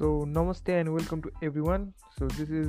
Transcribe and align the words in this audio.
So, 0.00 0.24
namaste 0.26 0.72
and 0.80 0.92
welcome 0.92 1.22
to 1.22 1.30
everyone. 1.42 1.94
So, 2.18 2.26
this 2.26 2.50
is 2.50 2.68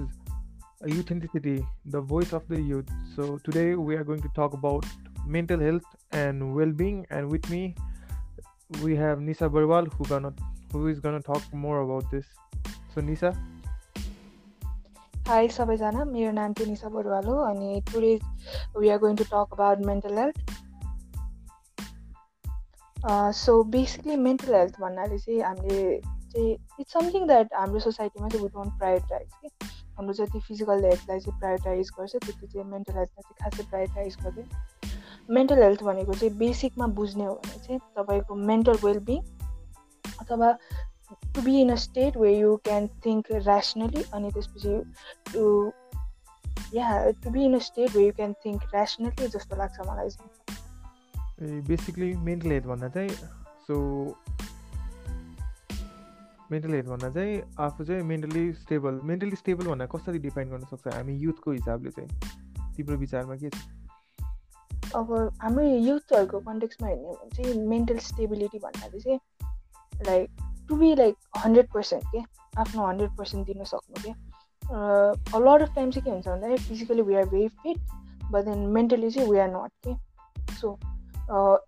a 0.81 0.91
Authenticity, 0.99 1.65
the 1.85 2.01
voice 2.01 2.33
of 2.33 2.47
the 2.47 2.61
youth. 2.61 2.89
So, 3.15 3.37
today 3.43 3.75
we 3.75 3.95
are 3.95 4.03
going 4.03 4.21
to 4.21 4.29
talk 4.35 4.53
about 4.53 4.85
mental 5.25 5.59
health 5.59 5.83
and 6.11 6.55
well-being. 6.55 7.05
And 7.09 7.29
with 7.29 7.49
me, 7.49 7.75
we 8.83 8.95
have 8.95 9.19
Nisa 9.19 9.49
Barwal, 9.49 9.91
who 9.93 10.05
gonna 10.05 10.33
who 10.71 10.87
is 10.87 10.99
gonna 10.99 11.21
talk 11.21 11.53
more 11.53 11.81
about 11.81 12.09
this. 12.11 12.25
So, 12.95 13.01
Nisa, 13.01 13.35
hi 15.27 15.47
सबैजना 15.53 16.03
मेरो 16.05 16.31
नाम 16.31 16.53
चाहिँ 16.53 16.69
निशा 16.71 16.89
बरुवाल 16.89 17.25
हो 17.27 17.33
अनि 17.45 17.81
today 17.87 18.13
we 18.79 18.89
are 18.89 18.97
going 18.97 19.15
to 19.15 19.23
talk 19.31 19.53
about 19.53 19.79
mental 19.85 20.17
health 20.17 20.37
so 23.39 23.55
basically 23.73 24.15
mental 24.27 24.55
health 24.55 24.79
भन्नाले 24.81 25.17
चाहिँ 25.17 25.41
हामीले 25.41 25.81
चाहिँ 26.32 26.52
इट्स 26.80 26.92
समथिङ 26.92 27.26
द्याट 27.26 27.54
हाम्रो 27.54 27.80
सोसाइटीमा 27.80 28.28
चाहिँ 28.28 28.44
वी 28.44 28.50
डोन्ट 28.54 28.78
प्रायोरिटाइज 28.78 29.28
कि? 29.42 29.48
हाम्रो 29.96 30.12
जति 30.14 30.40
फिजिकल 30.40 30.84
हेल्थलाई 30.84 31.20
चाहिँ 31.20 31.38
प्रायोरिटाइज 31.40 31.90
गर्छ 31.98 32.16
त्यति 32.16 32.46
चाहिँ 32.46 32.66
मेन्टल 32.70 32.94
हेल्थलाई 32.94 33.22
चाहिँ 33.22 33.36
खासै 33.42 33.68
प्रायोरिटाइज 33.70 34.16
गर्दैन। 34.22 34.48
मेन्टल 35.30 35.62
हेल्थ 35.62 35.82
भनेको 35.82 36.12
चाहिँ 36.12 36.36
बेसिकमा 36.36 36.86
बुझ्ने 37.00 37.24
हो 37.24 37.34
भने 37.34 37.58
चाहिँ 37.58 37.78
तपाईँको 37.98 38.34
मेन्टल 38.34 38.78
वेलबिङ 38.84 39.20
अथवा 40.20 40.52
to 41.34 41.42
be 41.42 41.60
in 41.60 41.72
a 41.72 41.74
state 41.82 42.16
way 42.16 42.32
you 42.38 42.56
can 42.64 42.86
think 43.04 43.32
rationally 43.32 44.02
अनि 44.14 44.30
त्यसपछि 44.30 44.74
to 45.32 45.44
yeah 46.74 47.10
to 47.22 47.30
be 47.30 47.44
in 47.44 47.54
a 47.54 47.58
state 47.68 47.96
way 47.96 48.06
you 48.06 48.12
can 48.12 48.32
think 48.44 48.62
rationally 48.74 49.28
जस्तो 49.28 49.56
लाग्छ 49.56 49.80
मलाई 49.88 50.10
चाहिँ। 50.10 51.60
बेसिकली 51.68 52.12
मेन्टल 52.26 52.50
हेल्थ 52.50 52.66
भन्दा 52.66 52.88
चाहिँ 52.88 53.08
सो 53.66 53.76
मेन्टल 56.52 56.74
हेल्थ 56.74 57.04
चाहिँ 57.04 57.40
आफू 57.60 57.84
चाहिँ 57.84 58.02
मेन्टली 58.04 58.52
स्टेबल 58.54 59.00
मेन्टली 59.04 59.36
स्टेबल 59.36 59.66
भन्दा 59.66 59.86
कसरी 59.94 60.18
डिफाइन 60.18 60.50
गर्न 60.50 60.64
सक्छ? 60.70 60.94
हामी 60.94 61.14
युथको 61.18 61.52
हिसाबले 61.52 61.90
चाहिँ 61.90 62.74
तिम्रो 62.76 62.96
विचारमा 62.98 63.36
के 63.36 63.50
छ? 63.50 63.62
अब 64.96 65.12
हाम्रो 65.42 65.64
युथहरूको 65.64 66.38
कन्टेक्समा 66.40 66.88
हेर्ने 66.88 67.08
हो 67.08 67.14
भने 67.14 67.30
चाहिँ 67.36 67.66
मेन्टल 67.68 67.98
स्टेबिलिटी 68.06 68.58
भन्नाले 68.58 69.00
चाहिँ 69.00 69.18
like 70.06 70.30
to 70.68 70.76
be 70.76 70.94
like 70.94 71.16
hundred 71.44 71.72
percent 71.74 72.04
के? 72.12 72.20
आफ्नो 72.60 72.86
हन्ड्रेड 72.86 73.16
पर्सेन्ट 73.18 73.46
दिन 73.46 73.64
सक्नु 73.64 74.02
के? 74.04 74.12
लट 75.44 75.62
अफ 75.62 75.74
टाइम 75.74 75.90
चाहिँ 75.90 76.04
के 76.04 76.10
हुन्छ 76.10 76.28
भन्दाखेरि 76.28 76.62
physically 76.64 77.02
we 77.02 77.14
are 77.14 77.28
very 77.28 77.48
fit 77.62 77.78
but 78.32 78.44
then 78.44 78.58
mentally 78.74 79.10
चाहिँ 79.10 79.30
वी 79.30 79.38
आर 79.38 79.48
नट 79.56 79.72
के? 79.86 79.94
सो 80.54 80.78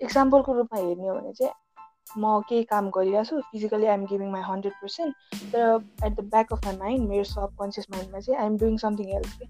इक्जाम्पलको 0.03 0.53
रूपमा 0.55 0.79
हेर्ने 0.81 1.09
हो 1.09 1.15
भने 1.15 1.33
चाहिँ 1.33 1.53
म 2.19 2.41
केही 2.49 2.65
काम 2.73 2.91
गरिरहेको 2.97 3.25
छु 3.31 3.41
physically 3.53 3.87
I'm 3.87 4.05
giving 4.13 4.31
my 4.33 4.43
hundred 4.49 4.75
percent 4.83 5.15
तर 5.55 6.07
at 6.07 6.13
the 6.13 6.25
back 6.35 6.53
of 6.53 6.67
my 6.67 6.77
mind 6.77 7.09
मेरो 7.09 7.25
सब 7.31 7.57
कन्सियस 7.61 7.87
माइन्डमा 7.91 8.21
चाहिँ 8.21 8.41
आइएम 8.41 8.59
डुइङ 8.59 8.77
समथिङ 8.85 9.09
एल्स 9.17 9.33
के 9.39 9.47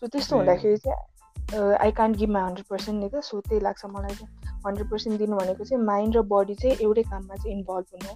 सो 0.00 0.06
त्यस्तो 0.06 0.36
हुँदाखेरि 0.36 0.76
चाहिँ 0.86 1.76
I 1.84 1.90
can't 1.98 2.16
give 2.16 2.30
my 2.30 2.42
hundred 2.42 2.66
percent 2.70 3.02
नि 3.02 3.08
त 3.08 3.20
सो 3.24 3.40
त्यही 3.40 3.60
लाग्छ 3.60 3.84
मलाई 3.86 4.14
चाहिँ। 4.14 4.56
हन्ड्रेड 4.66 4.90
पर्सेन्ट 4.90 5.18
दिनु 5.18 5.36
भनेको 5.36 5.64
चाहिँ 5.64 5.84
माइन्ड 5.84 6.16
र 6.16 6.22
बडी 6.32 6.54
चाहिँ 6.54 6.76
एउटै 6.80 7.02
काममा 7.12 7.34
चाहिँ 7.34 7.56
इन्भल्भ 7.56 7.86
हुनु 7.94 8.14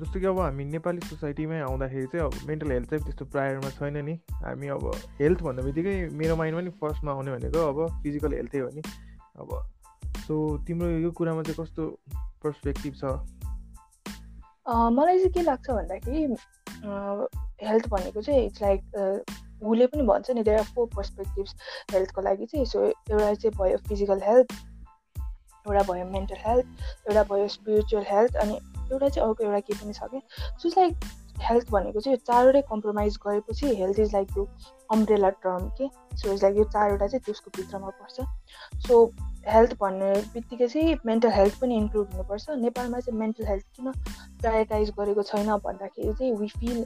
जस्तो 0.00 0.20
कि 0.20 0.26
अब 0.26 0.38
हामी 0.40 0.64
नेपाली 0.64 1.00
सोसाइटीमै 1.06 1.60
आउँदाखेरि 1.60 2.06
चाहिँ 2.12 2.26
अब 2.26 2.34
मेन्टल 2.48 2.70
हेल्थ 2.72 2.90
चाहिँ 2.90 3.04
त्यस्तो 3.04 3.24
प्रायरमा 3.32 3.70
छैन 3.78 3.96
नि। 4.04 4.14
हामी 4.44 4.68
अब 4.74 4.84
हेल्थ 5.20 5.42
भन्ने 5.42 5.62
बित्तिकै 5.62 5.96
मेरो 6.20 6.36
माइन्डमा 6.36 6.62
नि 6.66 6.70
फर्स्टमा 6.80 7.12
आउने 7.12 7.30
भनेको 7.32 7.66
अब 7.68 7.78
फिजिकल 8.02 8.32
हेल्थै 8.34 8.58
हो 8.58 8.68
नि। 8.74 8.82
अब 9.40 9.50
सो 10.28 10.36
तिम्रो 10.66 10.88
यो 11.00 11.10
कुरामा 11.18 11.42
चाहिँ 11.42 11.64
कस्तो 11.64 11.84
पर्सपेक्टिभ 12.44 12.94
छ? 12.94 13.04
मलाई 14.68 15.18
चाहिँ 15.18 15.32
के 15.32 15.42
लाग्छ 15.42 15.70
भन्दाखेरि 15.70 16.22
हेल्थ 17.66 17.88
भनेको 17.90 18.22
चाहिँ 18.22 18.44
इट्स 18.46 18.62
लाइक 18.62 18.80
हुले 19.64 19.86
पनि 19.92 20.02
भन्छ 20.06 20.30
नि 20.30 20.42
देयर 20.42 20.58
आर 20.58 20.64
फोर 20.74 20.86
पर्सपेक्टिभ्स 20.96 21.54
हेल्थको 21.92 22.20
लागि 22.22 22.46
चाहिँ। 22.46 22.66
सो 22.66 22.82
एउटा 22.84 23.34
चाहिँ 23.34 23.54
भयो 23.58 23.78
फिजिकल 23.88 24.20
हेल्थ 24.24 24.52
एउटा 25.66 25.82
भयो 25.92 26.04
मेन्टल 26.10 26.36
हेल्थ 26.46 26.66
एउटा 27.08 27.22
भयो 27.32 27.48
स्पिरिचुअल 27.54 28.04
हेल्थ 28.10 28.36
अनि 28.42 28.54
एउटा 28.92 29.08
चाहिँ 29.08 29.28
अर्को 29.28 29.44
एउटा 29.44 29.60
के 29.60 29.74
पनि 29.80 29.92
छ 29.92 30.10
कि? 30.12 30.20
सो 30.60 30.68
लाइक 30.76 31.08
हेल्थ 31.48 31.70
भनेको 31.70 32.00
चाहिँ 32.00 32.16
यो 32.16 32.20
चारवटै 32.26 32.62
कम्प्रोमाइज 32.70 33.18
गरेपछि 33.26 33.74
हेल्थ 33.80 33.98
इज 34.00 34.14
लाइक 34.14 34.32
त्यो 34.34 34.44
अम्ब्रेला 34.92 35.30
टर्म 35.46 35.68
के? 35.80 35.88
सो 36.16 36.32
इज 36.32 36.44
लाइक 36.44 36.56
यो 36.56 36.64
चारवटा 36.76 37.06
चाहिँ 37.06 37.22
त्यसको 37.24 37.50
भित्रमा 37.56 37.90
पर्छ। 38.02 38.16
सो 38.86 39.04
हेल्थ 39.46 39.74
भन्ने 39.80 40.12
बित्तिकै 40.34 40.66
चाहिँ 40.68 40.96
मेन्टल 41.06 41.30
हेल्थ 41.32 41.60
पनि 41.60 41.76
इन्क्लुड 41.76 42.06
हुनुपर्छ। 42.12 42.56
नेपालमा 42.60 43.00
चाहिँ 43.00 43.18
मेन्टल 43.18 43.46
हेल्थ 43.46 43.66
किन 43.76 43.92
प्रायोरिटाइज 44.40 44.90
गरेको 44.98 45.22
छैन 45.22 45.50
भन्दाखेरि 45.64 46.14
चाहिँ 46.14 46.32
we 46.36 46.48
feel 46.58 46.78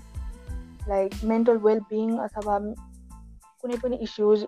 like 0.89 1.15
mental 1.25 1.57
wellbeing 1.67 2.17
अथवा 2.19 2.59
कुनै 3.63 3.77
पनि 3.83 3.97
इस्युज 4.03 4.45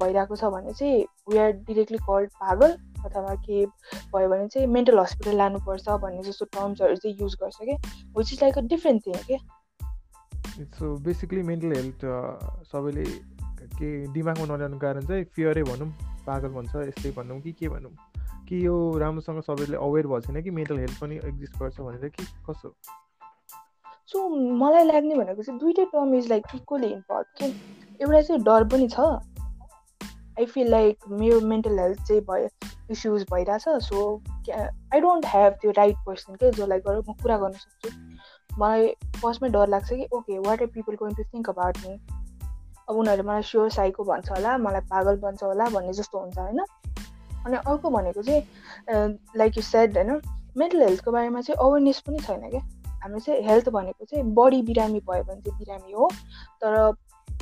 भइरहेको 0.00 0.36
छ 0.36 0.44
भने 0.54 0.72
चाहिँ 0.72 1.04
वी 1.30 1.38
आर 1.38 1.52
डिरेक्टली 1.66 1.98
कल्ड 2.06 2.30
पागल 2.40 2.76
अथवा 3.04 3.34
के 3.46 3.64
भयो 4.14 4.28
भने 4.28 4.48
चाहिँ 4.48 4.66
मेन्टल 4.68 4.98
हस्पिटल 4.98 5.36
लानुपर्छ 5.36 5.88
भन्ने 6.02 6.22
जस्तो 6.22 6.44
टर्म्सहरू 6.56 6.96
चाहिँ 6.96 7.16
युज 7.20 7.36
गर्छ 7.42 7.56
क्या 7.62 7.76
which 8.18 8.32
is 8.32 8.42
like 8.42 8.58
a 8.58 8.60
different 8.74 9.06
thing 9.06 9.14
के 9.30 9.38
सो 10.78 10.94
बेसिकली 11.06 11.42
मेन्टल 11.50 11.72
हेल्थ 11.76 12.04
सबैले 12.72 13.04
के 13.78 13.90
दिमागमा 14.12 14.54
नजानु 14.54 14.78
कारण 14.78 15.06
चाहिँ 15.06 15.24
फियरै 15.36 15.62
भनौँ। 15.62 15.88
पागल 16.26 16.48
भन्छ 16.48 16.76
यस्तै 16.76 17.10
भनौँ 17.10 17.40
कि 17.40 17.52
के 17.52 17.68
भनौँ। 17.68 17.92
कि 18.48 18.66
यो 18.66 18.98
राम्रोसँग 18.98 19.42
सबैले 19.42 19.76
अवेर 19.76 20.06
भएको 20.06 20.20
छैन 20.20 20.42
कि 20.42 20.50
मेन्टल 20.50 20.78
हेल्थ 20.78 21.00
पनि 21.00 21.16
एक्जिस्ट 21.16 21.58
गर्छ 21.58 21.80
भनेर 21.80 22.08
कि 22.08 22.24
कसो? 22.50 22.74
सो 24.06 24.28
मलाई 24.54 24.84
लाग्ने 24.84 25.14
भनेको 25.14 25.42
चाहिँ 25.42 25.60
दुइटै 25.60 25.84
term 25.84 26.14
is 26.14 26.28
like 26.28 26.46
equally 26.54 26.86
import 26.86 27.26
के? 27.38 27.46
एउटा 28.02 28.20
चाहिँ 28.20 28.42
डर 28.42 28.64
पनि 28.64 28.88
छ। 28.88 29.00
आई 30.40 30.46
फिल 30.46 30.70
लाइक 30.70 30.98
मेरो 31.10 31.40
मेन्टल 31.40 31.78
हेल्थ 31.78 32.02
चाहिँ 32.02 32.22
भयो 32.22 32.48
इस्युज 32.90 33.22
भइरहेछ। 33.32 33.64
सो 33.68 34.22
आई 34.94 35.00
डोन्ट 35.00 35.26
ह्याभ 35.26 35.52
त्यो 35.52 35.70
राइट 35.70 35.96
पर्सन 36.06 36.34
के? 36.34 36.50
जसलाई 36.50 36.78
गरेर 36.78 37.02
म 37.10 37.12
कुरा 37.12 37.38
गर्न 37.38 37.52
सक्छु। 37.52 37.90
मलाई 38.58 38.86
फर्स्टमै 39.16 39.48
डर 39.48 39.68
लाग्छ 39.68 39.92
कि 39.92 40.08
okay 40.12 40.38
what 40.38 40.62
are 40.62 40.66
people 40.66 40.94
going 40.94 41.14
to 41.14 41.22
think 41.22 41.50
about 41.50 41.78
me 41.78 41.98
अब 42.90 42.96
उनीहरूले 42.96 43.28
मलाई 43.28 43.42
स्योर 43.48 43.70
साइको 43.70 44.04
भन्छ 44.04 44.30
होला 44.30 44.56
मलाई 44.58 44.80
पागल 44.90 45.16
भन्छ 45.22 45.42
होला 45.42 45.68
भन्ने 45.70 45.92
जस्तो 45.94 46.18
हुन्छ 46.18 46.38
होइन? 46.38 46.60
अनि 47.46 47.56
अर्को 47.56 47.90
भनेको 47.90 48.22
चाहिँ 48.22 49.18
लाइक 49.36 49.56
यु 49.56 49.62
सेड 49.62 49.96
होइन? 49.96 50.20
मेन्टल 50.58 50.82
हेल्थको 50.82 51.12
बारेमा 51.12 51.40
चाहिँ 51.40 51.58
अवेरनेस 51.66 52.00
पनि 52.06 52.18
छैन 52.18 52.48
क्या? 52.50 52.60
हामी 53.02 53.20
चाहिँ 53.20 53.42
हेल्थ 53.48 53.68
भनेको 53.76 54.04
चाहिँ 54.04 54.24
बडी 54.34 54.62
बिरामी 54.62 55.00
भयो 55.10 55.22
भने 55.24 55.40
चाहिँ 55.40 55.58
बिरामी 55.58 55.92
हो। 55.92 56.08
तर 56.62 56.92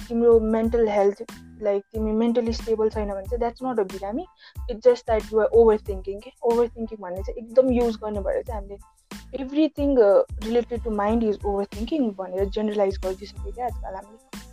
तिम्रो 0.09 0.39
मेन्टल 0.41 0.89
हेल्थ 0.89 1.23
लाइक 1.63 1.83
तिमी 1.93 2.13
मेन्टली 2.13 2.53
स्टेबल 2.53 2.89
छैन 2.91 3.09
भने 3.09 3.23
चाहिँ 3.23 3.39
द्याट्स 3.39 3.63
नट 3.65 3.81
अ 3.81 3.83
बिरामी। 3.93 4.27
It's 4.71 4.85
just 4.85 5.07
that 5.07 5.33
you're 5.33 5.47
overthinking 5.89 6.21
के 6.21 6.33
ओभर 6.51 6.69
थिङ्किङ 6.77 6.99
भन्ने 7.03 7.23
चाहिँ 7.23 7.43
एकदम 7.43 7.71
युज 7.73 7.97
गर्ने 8.05 8.21
भएर 8.21 8.43
चाहिँ 8.43 8.61
हामीले। 8.61 9.43
Everything 9.43 9.97
related 10.45 10.85
to 10.85 10.91
mind 10.97 11.25
is 11.25 11.39
overthinking 11.77 12.11
भनेर 12.21 12.49
जेनरलाइज 12.49 12.99
गरिदिइसक्यो 13.05 13.53
क्या 13.53 13.67
आजकल 13.67 13.95
हामीले। 13.95 14.47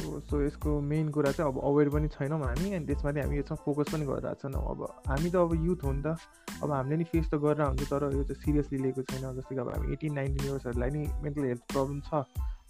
सो 0.00 0.40
यसको 0.42 0.70
मेन 0.80 1.08
कुरा 1.14 1.30
चाहिँ 1.32 1.52
अब 1.52 1.60
अवेर 1.70 1.88
पनि 1.94 2.08
छैनौँ 2.08 2.40
हामी 2.40 2.72
अनि 2.74 2.86
त्यसमाथि 2.86 3.20
हामी 3.20 3.38
यसमा 3.38 3.56
फोकस 3.64 3.92
पनि 3.92 4.04
गरिरहेको 4.06 4.40
छैनौँ 4.42 4.62
अब 4.72 4.80
हामी 5.08 5.28
त 5.30 5.36
अब 5.36 5.52
युथ 5.66 5.80
हो 5.84 5.92
नि 5.92 6.02
त। 6.02 6.16
अब 6.62 6.70
हामीले 6.72 6.96
नि 6.96 7.04
फेस 7.12 7.26
त 7.30 7.34
गरेर 7.44 7.62
हुन्छ 7.62 7.82
तर 7.92 8.02
यो 8.16 8.22
चाहिँ 8.24 8.40
सिरियसली 8.42 8.78
लिएको 8.84 9.02
छैन। 9.10 9.24
जस्तै 9.36 9.54
कि 9.54 9.60
अब 9.60 9.68
हामी 9.74 9.92
एटिन 9.92 10.12
नाइन्टिन 10.14 10.44
इयर्सहरूलाई 10.46 10.90
नि 10.90 11.02
मेन्टल 11.22 11.44
हेल्थ 11.50 11.64
प्रब्लम 11.72 12.00
छ। 12.08 12.10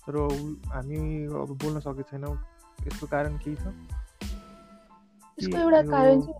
तर 0.06 0.14
हामी 0.74 0.98
अब 1.42 1.50
बोल्न 1.62 1.80
सकेको 1.80 2.02
छैनौँ। 2.10 2.34
यसको 2.86 3.06
कारण 3.06 3.32
केही 3.38 3.56
छ? 3.56 3.66
यसको 5.38 5.58
एउटा 5.58 5.82
कारण 5.90 6.20
चाहिँ 6.20 6.38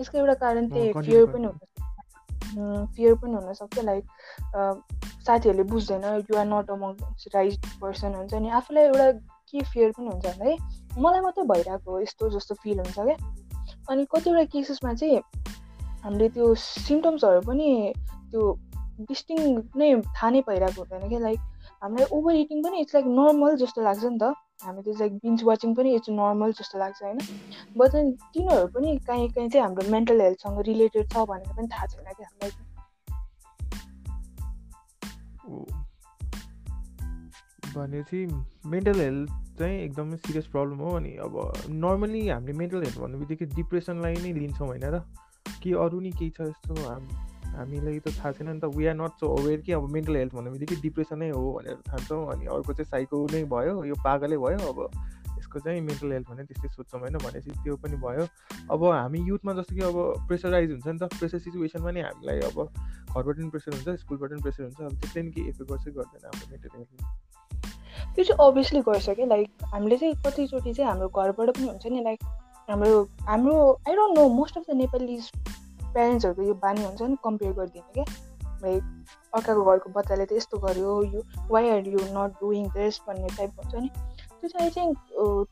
यसको 0.00 0.18
एउटा 0.18 0.34
कारण 0.42 0.68
त्यही 0.70 0.92
फियर 0.92 1.26
पनि 1.32 1.46
हुन 1.46 2.86
फियर 2.96 3.14
पनि 3.22 3.34
हुनसक्छ 3.34 3.78
लाइक 3.84 4.04
साथीहरूले 5.28 5.64
बुझ्दैन 5.72 6.04
you're 6.04 6.46
not 6.52 6.70
among 6.76 6.92
right 7.34 7.66
person 7.80 8.14
हुन्छ 8.20 8.34
नि। 8.44 8.48
आफूलाई 8.60 8.84
एउटा 8.84 9.10
के 9.50 9.64
फियर 9.72 9.90
पनि 9.98 10.08
हुन्छ 10.08 10.26
है। 10.42 10.56
मलाई 10.98 11.20
मात्रै 11.20 11.44
भइरहेको 11.52 12.00
यस्तो 12.00 12.30
जस्तो 12.36 12.54
फिल 12.62 12.78
हुन्छ 12.80 12.98
क्या। 12.98 13.16
अनि 13.90 14.04
कतिवटा 14.12 14.44
केसेसमा 14.54 14.94
चाहिँ 14.94 15.20
हामीले 16.04 16.28
त्यो 16.34 16.54
सिम्टम्सहरू 16.62 17.40
पनि 17.46 17.68
त्यो 18.30 18.42
डिस्टिङ 19.08 19.38
नै 19.76 19.88
थाहा 20.02 20.30
नै 20.30 20.40
पाइरहेको 20.48 20.82
हुँदैन 20.82 21.08
क्या। 21.08 21.20
लाइक 21.20 21.40
हामीलाई 21.82 22.06
ओभर 22.16 22.34
इटिङ 22.34 22.62
पनि 22.62 22.80
इट्स 22.80 22.94
लाइक 22.94 23.06
नर्मल 23.18 23.56
जस्तो 23.56 23.82
लाग्छ 23.82 24.04
नि 24.04 24.18
त। 24.18 24.32
हामी 24.64 24.82
त्यो 24.82 24.94
लाइक 25.00 25.12
बिन्च 25.24 25.44
वाचिङ 25.48 25.74
पनि 25.74 25.94
इट्स 25.94 26.10
नर्मल 26.10 26.52
जस्तो 26.60 26.78
लाग्छ 26.78 27.02
होइन? 27.02 27.18
बट 27.76 27.92
तिनीहरू 28.34 28.66
पनि 28.74 28.96
काहीँ 29.06 29.28
काहीँ 29.28 29.50
चाहिँ 29.50 29.64
हाम्रो 29.64 29.90
मेन्टल 29.90 30.20
हेल्थसँग 30.20 30.58
रिलेटेड 30.70 31.12
छ 31.12 31.24
भनेर 31.30 31.52
पनि 31.56 31.68
थाहा 31.74 31.86
छैन 31.86 32.04
कि 32.04 32.22
हामीलाई 32.22 32.50
भनेपछि 37.74 38.20
मेन्टल 38.66 39.00
हेल्थ 39.00 39.30
चाहिँ 39.58 39.78
एकदमै 39.80 40.16
सिरियस 40.16 40.46
प्रब्लम 40.46 40.78
हो 40.78 40.90
अनि 40.96 41.12
अब 41.16 41.34
नर्मली 41.68 42.28
हामीले 42.28 42.58
मेन्टल 42.58 42.82
हेल्थ 42.82 42.98
भन्ने 42.98 43.18
बित्तिकै 43.18 43.46
डिप्रेसनलाई 43.54 44.14
नै 44.14 44.32
लिन्छौँ 44.32 44.68
होइन 44.68 44.84
र 44.84 45.00
कि 45.62 45.72
अरू 45.72 46.00
नि 46.00 46.10
केही 46.10 46.30
छ 46.30 46.40
यस्तो 46.40 46.74
हामीलाई 47.56 47.98
त 47.98 48.08
थाहा 48.18 48.32
छैन 48.32 48.48
नि 48.50 48.60
त। 48.60 48.64
We 48.76 48.86
are 48.86 48.94
not 48.94 49.12
so 49.20 49.26
aware 49.36 49.60
कि 49.60 49.72
अब 49.72 49.84
मेन्टल 49.90 50.16
हेल्थ 50.16 50.34
भन्ने 50.34 50.50
बित्तिकै 50.50 50.76
डिप्रेसनै 50.82 51.30
हो 51.30 51.52
भनेर 51.52 51.76
ठान्छौँ 51.86 52.22
अनि 52.32 52.46
अर्को 52.46 52.72
चाहिँ 52.72 52.90
साइको 52.90 53.26
नै 53.32 53.44
भयो 53.44 53.84
यो 53.84 53.94
पागलै 54.04 54.38
भयो 54.38 54.58
अब। 54.72 54.78
यसको 55.48 55.60
चाहिँ 55.60 55.80
मेन्टल 55.80 56.12
हेल्थ 56.12 56.28
भने 56.28 56.44
त्यस्तै 56.44 56.68
सोध्छौँ 56.68 57.00
होइन 57.00 57.16
भनेपछि 57.18 57.50
त्यो 57.64 57.76
पनि 57.80 57.96
भयो। 57.96 58.24
अब 58.70 58.84
हामी 58.84 59.18
युथमा 59.28 59.52
जस्तो 59.52 59.74
कि 59.74 59.82
अब 59.82 59.96
प्रेसराइज 60.28 60.70
हुन्छ 60.70 60.86
नि 60.86 60.98
त 60.98 61.08
प्रेसर 61.18 61.38
सिचुएसनमा 61.40 61.90
नि 61.90 62.00
हामीलाई 62.00 62.40
अब 62.48 62.58
घरबाट 62.60 63.36
पनि 63.36 63.48
प्रेसर 63.48 63.72
हुन्छ 63.72 63.88
स्कुलबाट 64.00 64.30
पनि 64.30 64.42
प्रेसर 64.42 64.62
हुन्छ 64.64 64.80
अब 64.80 65.00
त्यसले 65.00 65.22
नि 65.22 65.30
के 65.32 65.40
इफेक्ट 65.48 65.70
गर्छ 65.70 65.88
गर्दैन 65.88 66.22
हाम्रो 66.28 66.46
मेन्टल 66.52 66.70
हेल्थमा 66.76 68.12
त्यो 68.14 68.24
चाहिँ 68.24 68.48
अभियसली 68.48 68.80
गर्छ 68.90 69.08
कि 69.10 69.26
लाइक 69.26 69.64
हामीले 69.72 69.96
चाहिँ 69.96 70.14
कतिचोटि 70.26 70.74
चाहिँ 70.74 70.90
हाम्रो 70.90 71.08
घरबाट 71.08 71.56
पनि 71.56 71.68
हुन्छ 71.68 71.86
नि 71.86 72.04
लाइक 72.04 72.24
हाम्रो 72.68 73.02
हाम्रो 73.32 73.56
I 73.88 73.94
don't 73.96 74.18
know 74.18 74.28
most 74.36 74.58
of 74.58 74.64
the 74.70 74.76
Nepali 74.76 75.20
प्यारेन्ट्सहरूको 75.82 76.42
यो 76.42 76.54
बानी 76.64 76.84
हुन्छ 76.84 77.02
नि 77.02 77.16
कम्पेयर 77.24 77.52
गरिदिने 77.52 77.92
क्या। 77.94 78.04
लाइक 78.62 78.82
अर्काको 79.34 79.64
घरको 79.64 79.90
बच्चाले 79.96 80.24
त 80.26 80.32
यस्तो 80.32 80.58
गर्यो 80.58 80.92
यो 81.14 81.20
why 81.50 81.68
are 81.70 81.88
you 81.88 82.00
not 82.14 82.40
doing 82.40 82.68
this 82.76 83.00
भन्ने 83.08 83.28
टाइप 83.36 83.60
हुन्छ 83.60 83.74
नि। 83.74 83.90
त्यो 84.40 84.48
चाहिँ 84.48 84.66
आई 84.66 84.70
थिङ्क 84.76 84.98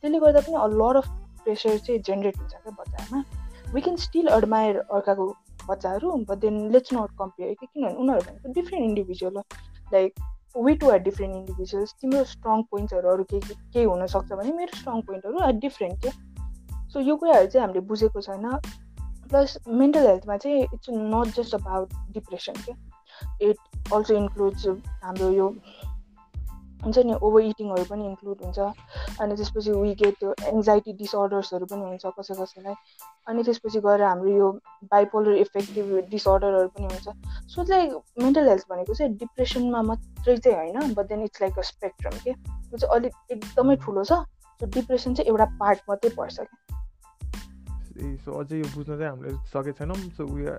त्यसले 0.01 0.19
गर्दा 0.21 0.41
पनि 0.47 0.57
अ 0.57 0.67
लड 0.75 0.97
अफ 0.97 1.09
प्रेसर 1.45 1.79
चाहिँ 1.79 2.01
जेनेरेट 2.09 2.37
हुन्छ 2.39 2.55
क्या 2.55 2.77
बच्चाहरूमा। 2.79 3.23
वी 3.75 3.81
क्यान 3.81 3.97
स्टिल 4.05 4.29
एडमायर 4.37 4.79
अर्काको 4.79 5.27
बच्चाहरू 5.69 6.13
but 6.29 6.39
then 6.47 6.57
let's 6.73 6.93
not 6.95 7.11
compare 7.19 7.55
कि 7.61 7.67
किनभने 7.67 7.95
उनीहरू 7.95 8.21
भनेको 8.31 8.53
डिफ्रेन्ट 8.53 8.85
इन्डिभिजुअल 8.85 9.37
हो। 9.37 9.43
Like 9.93 10.25
we 10.65 10.75
too 10.83 10.91
are 10.91 10.99
different 11.07 11.35
individuals 11.37 11.95
तिम्रो 12.01 12.25
स्ट्रङ 12.33 12.63
पोइन्ट्सहरू 12.71 13.09
अरू 13.11 13.25
केही 13.31 13.55
केही 13.73 13.85
हुनसक्छ 13.85 14.33
भने 14.33 14.53
मेरो 14.53 14.79
स्ट्रङ 14.79 15.01
पोइन्टहरू 15.09 15.39
आर 15.47 15.53
डिफ्रेन्ट 15.65 16.05
के 16.05 16.11
सो 16.93 17.01
यो 17.01 17.17
कुराहरू 17.17 17.47
चाहिँ 17.47 17.67
हामीले 17.67 17.81
बुझेको 17.89 18.21
छैन। 18.21 18.47
प्लस 19.31 19.57
मेन्टल 19.69 20.07
हेल्थमा 20.07 20.37
चाहिँ 20.37 20.63
it's 20.65 20.89
not 20.91 21.35
just 21.37 21.55
about 21.55 21.95
depression 22.15 22.63
के 22.67 22.73
इट 23.49 23.93
अल्सो 23.95 24.15
इन्क्लुड्स 24.15 24.67
हाम्रो 25.03 25.31
यो 25.31 25.49
हुन्छ 26.85 26.99
नि 27.09 27.15
ओभर 27.27 27.41
इटिङहरू 27.51 27.85
पनि 27.91 28.05
इन्क्लुड 28.07 28.39
हुन्छ। 28.45 28.59
अनि 29.21 29.37
त्यसपछि 29.37 29.73
वी 29.73 29.95
गेट 30.03 30.15
त्यो 30.21 30.35
एङ्जाइटी 30.53 30.93
डिसअर्डर्सहरू 31.01 31.67
पनि 31.73 31.85
हुन्छ 31.91 32.05
कसै 32.19 32.35
कसैलाई। 32.41 32.75
अनि 33.29 33.43
त्यसपछि 33.43 33.81
गएर 33.87 34.03
हाम्रो 34.03 34.31
यो 34.37 34.51
बाइपोलर 34.93 35.35
इफेक्टिभ 35.45 35.87
डिसअर्डरहरू 36.11 36.69
पनि 36.77 36.87
हुन्छ। 36.93 37.07
सो 37.55 37.63
लाइक 37.73 37.89
मेन्टल 38.23 38.49
हेल्थ 38.49 38.65
भनेको 38.71 38.95
चाहिँ 38.95 39.17
डिप्रेसनमा 39.25 39.83
मात्रै 39.91 40.37
चाहिँ 40.37 40.57
होइन 40.57 40.95
but 40.95 41.09
then 41.09 41.23
it's 41.25 41.43
like 41.43 41.59
a 41.59 41.63
spectrum 41.73 42.15
के 42.25 42.33
त्यो 42.33 42.79
चाहिँ 42.79 42.95
अलिक 42.97 43.13
एकदमै 43.31 43.77
ठुलो 43.85 44.05
छ। 44.05 44.23
सो 44.61 44.67
डिप्रेसन 44.79 45.15
चाहिँ 45.15 45.29
एउटा 45.31 45.45
पार्ट 45.61 45.79
मात्रै 45.89 46.11
पर्छ 46.17 46.37
क्या 46.41 46.57
सो 48.25 48.39
अझै 48.41 48.57
यो 48.59 48.67
बुझ्न 48.75 48.97
चाहिँ 48.97 49.11
हामीले 49.11 49.31
सकेको 49.53 49.73
छैनौँ। 49.79 49.97
सो 50.17 50.27
उयो 50.35 50.57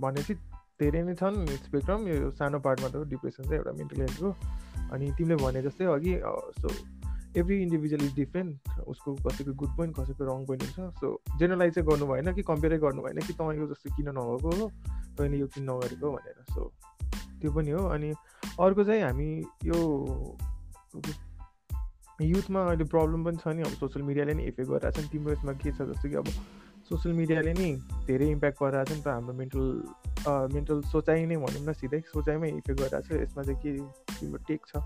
भनेपछि 0.00 0.34
धेरै 0.80 1.02
नै 1.02 1.14
छन् 1.20 1.36
स्पेक्ट्रम 1.66 2.08
यो 2.08 2.30
सानो 2.38 2.58
पार्ट 2.66 2.80
मात्र 2.80 3.04
डिप्रेसन 3.12 3.42
चाहिँ 3.44 3.58
एउटा 3.58 3.72
मेन्टल 3.78 4.00
हेल्थको 4.00 4.30
अनि 4.92 5.10
तिमीले 5.18 5.36
भने 5.44 5.62
जस्तै 5.62 5.84
अघि 5.96 6.14
so 6.60 6.68
every 7.36 7.56
individual 7.62 8.02
is 8.04 8.14
different 8.14 8.78
उसको 8.88 9.14
कसैको 9.24 9.52
गुड 9.54 9.72
पोइन्ट 9.76 9.96
कसैको 9.96 10.24
रङ 10.24 10.44
पोइन्ट 10.46 10.62
हुन्छ। 10.64 11.00
सो 11.00 11.06
जेनरलाइज 11.38 11.74
चाहिँ 11.74 11.88
गर्नु 11.88 12.06
भएन 12.06 12.32
कि 12.34 12.42
कम्पेयरै 12.50 12.78
गर्नु 12.84 13.02
भएन 13.02 13.18
कि 13.26 13.32
तपाईँको 13.32 13.66
जस्तो 13.72 13.96
किन 13.96 14.08
नभएको 14.18 14.50
हो? 14.60 14.68
तैँले 15.18 15.38
यो 15.38 15.46
किन 15.54 15.70
नगरेको 15.70 16.12
भनेर। 16.12 16.38
सो 16.54 16.72
त्यो 17.40 17.52
पनि 17.52 17.70
हो। 17.70 17.82
अनि 17.94 18.12
अर्को 18.60 18.84
चाहिँ 18.84 19.02
हामी 19.02 19.28
यो 19.64 19.78
युथमा 22.22 22.60
अहिले 22.66 22.84
प्रब्लम 22.84 23.24
पनि 23.24 23.36
छ 23.36 23.54
नि। 23.54 23.62
अब 23.62 23.74
सोसियल 23.78 24.04
मिडियाले 24.06 24.34
नि 24.34 24.42
इफेक्ट 24.50 24.70
गरिरहेको 24.70 25.00
छ 25.00 25.04
नि। 25.04 25.08
तिम्रो 25.12 25.32
यसमा 25.32 25.52
के 25.52 25.70
छ 25.70 25.86
जस्तो 25.92 26.08
कि 26.08 26.16
अब 26.16 26.28
सोसियल 26.88 27.14
मिडियाले 27.14 27.52
नि 27.54 27.68
धेरै 28.08 28.26
इम्प्याक्ट 28.30 28.58
गरिरहेको 28.62 28.88
छ 28.88 28.96
नि 28.96 29.02
त 29.04 29.08
हाम्रो 29.08 29.34
मेन्टल 29.38 29.64
मेन्टल 30.56 30.82
सोचाइ 30.90 31.26
नै 31.26 31.36
भनौँ 31.36 31.62
न 31.62 31.72
सिधै। 31.76 32.00
सोचाइमै 32.12 32.48
इफेक्ट 32.50 32.80
गरिरहेको 32.80 33.08
छ। 33.08 33.22
यसमा 33.22 33.42
चाहिँ 33.42 33.60
के 33.62 33.70
तिम्रो 34.20 34.44
टेक 34.48 34.60
छ। 34.66 34.82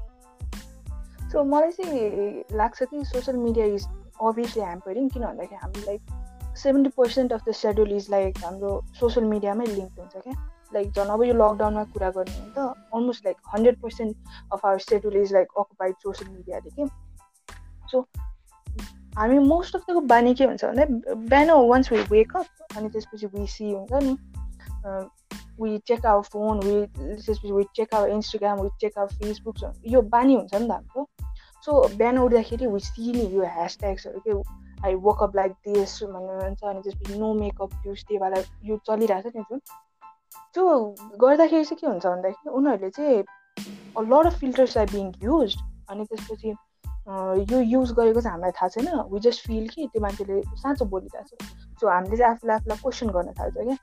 सो 1.32 1.44
मलाई 1.44 1.70
चाहिँ 1.72 2.56
लाग्छ 2.56 2.82
कि 2.82 3.04
social 3.04 3.36
media 3.36 3.66
is 3.74 3.86
obviously 4.22 4.62
hampering 4.62 5.08
किन 5.08 5.22
भन्दाखेरि 5.22 5.60
हाम्रो 5.62 5.82
like 5.86 6.56
seventy 6.62 6.90
percent 6.96 7.32
of 7.32 7.44
the 7.48 7.52
schedule 7.60 7.92
is 7.92 8.10
like 8.10 8.38
हाम्रो 8.44 8.72
सोसियल 9.00 9.26
मिडियामै 9.26 9.66
लिङ्क 9.66 9.98
हुन्छ 9.98 10.16
क्या 10.16 10.34
लाइक 10.74 10.90
झन् 10.90 11.10
अब 11.10 11.22
यो 11.24 11.34
लकडाउनमा 11.34 11.84
कुरा 11.94 12.10
गर्ने 12.10 12.34
हो 12.34 12.50
त 12.56 12.58
almost 12.94 13.24
like 13.24 13.36
hundred 13.54 13.80
percent 13.80 14.16
of 14.52 14.66
our 14.66 14.78
schedule 14.88 15.16
is 15.22 15.32
like 15.32 15.48
occupied 15.58 15.94
social 16.02 16.30
मिडियाले 16.30 16.70
कि 16.76 16.88
सो 17.92 18.04
हामी 19.16 19.38
मोस्ट 19.48 19.76
अफ 19.76 19.82
दको 19.88 20.00
बानी 20.12 20.34
के 20.34 20.44
हुन्छ 20.44 20.64
भने 20.64 20.86
बिहान 21.14 21.50
वान्स 21.70 21.92
वी 21.92 22.02
वेकअप 22.10 22.76
अनि 22.76 22.88
त्यसपछि 22.88 23.26
वी 23.34 23.46
सी 23.46 23.72
हुन्छ 23.72 24.02
नि। 24.02 24.16
We 24.84 25.78
check 25.88 26.06
our 26.06 26.22
phone 26.32 26.60
we 26.64 26.74
त्यसपछि 26.96 27.52
we 27.52 27.64
check 27.76 27.94
our 27.94 28.08
Instagram 28.10 28.60
we 28.60 28.68
check 28.80 28.98
our 28.98 29.14
Facebook 29.22 29.56
यो 29.86 30.02
बानी 30.14 30.34
हुन्छ 30.34 30.54
नि 30.54 30.68
त 30.68 30.70
हाम्रो। 30.70 31.06
सो 31.64 31.70
बिहान 31.98 32.18
उठ्दाखेरि 32.18 32.66
वी 32.66 32.80
सी 32.80 33.12
नि 33.12 33.24
यो 33.36 33.42
ह्यासट्याग्सहरू 33.56 34.20
के 34.26 34.32
आई 34.86 34.94
वर्कअप 35.06 35.36
लाइक 35.36 35.52
दिस 35.68 36.02
भनेर 36.02 36.38
भन्छ 36.38 36.64
अनि 36.64 36.80
त्यसपछि 36.82 37.18
नो 37.18 37.32
मेकअप 37.34 37.70
ट्युसडेवाला 37.82 38.42
यो 38.64 38.76
चलिरहेको 38.88 39.30
छ 39.30 39.36
नि 39.36 39.42
जुन। 39.50 39.60
त्यो 40.54 40.64
गर्दाखेरि 41.20 41.64
चाहिँ 41.64 41.78
के 41.80 41.86
हुन्छ 41.86 42.06
भन्दाखेरि 42.06 42.50
उनीहरूले 42.58 42.90
चाहिँ 42.90 43.22
lot 44.10 44.26
of 44.26 44.38
filters 44.40 44.76
are 44.78 44.86
being 44.92 45.12
used 45.24 45.56
अनि 45.90 46.04
त्यसपछि 46.04 46.54
यो 47.52 47.60
युज 47.60 47.92
गरेको 47.92 48.20
चाहिँ 48.20 48.32
हामीलाई 48.32 48.52
थाहा 48.58 48.68
छैन। 48.74 48.88
वी 49.12 49.20
जस्ट 49.20 49.46
फिल 49.46 49.68
कि 49.68 49.86
त्यो 49.92 50.02
मान्छेले 50.02 50.40
साँचो 50.62 50.84
बोलिरहेको 50.92 51.36
छ 51.36 51.80
सो 51.80 51.88
हामीले 51.88 52.16
चाहिँ 52.16 52.32
आफूलाई 52.34 52.56
आफूलाई 52.56 52.78
क्वेसन 52.82 53.08
गर्न 53.16 53.32
थाल्छ 53.38 53.54
क्या 53.56 53.76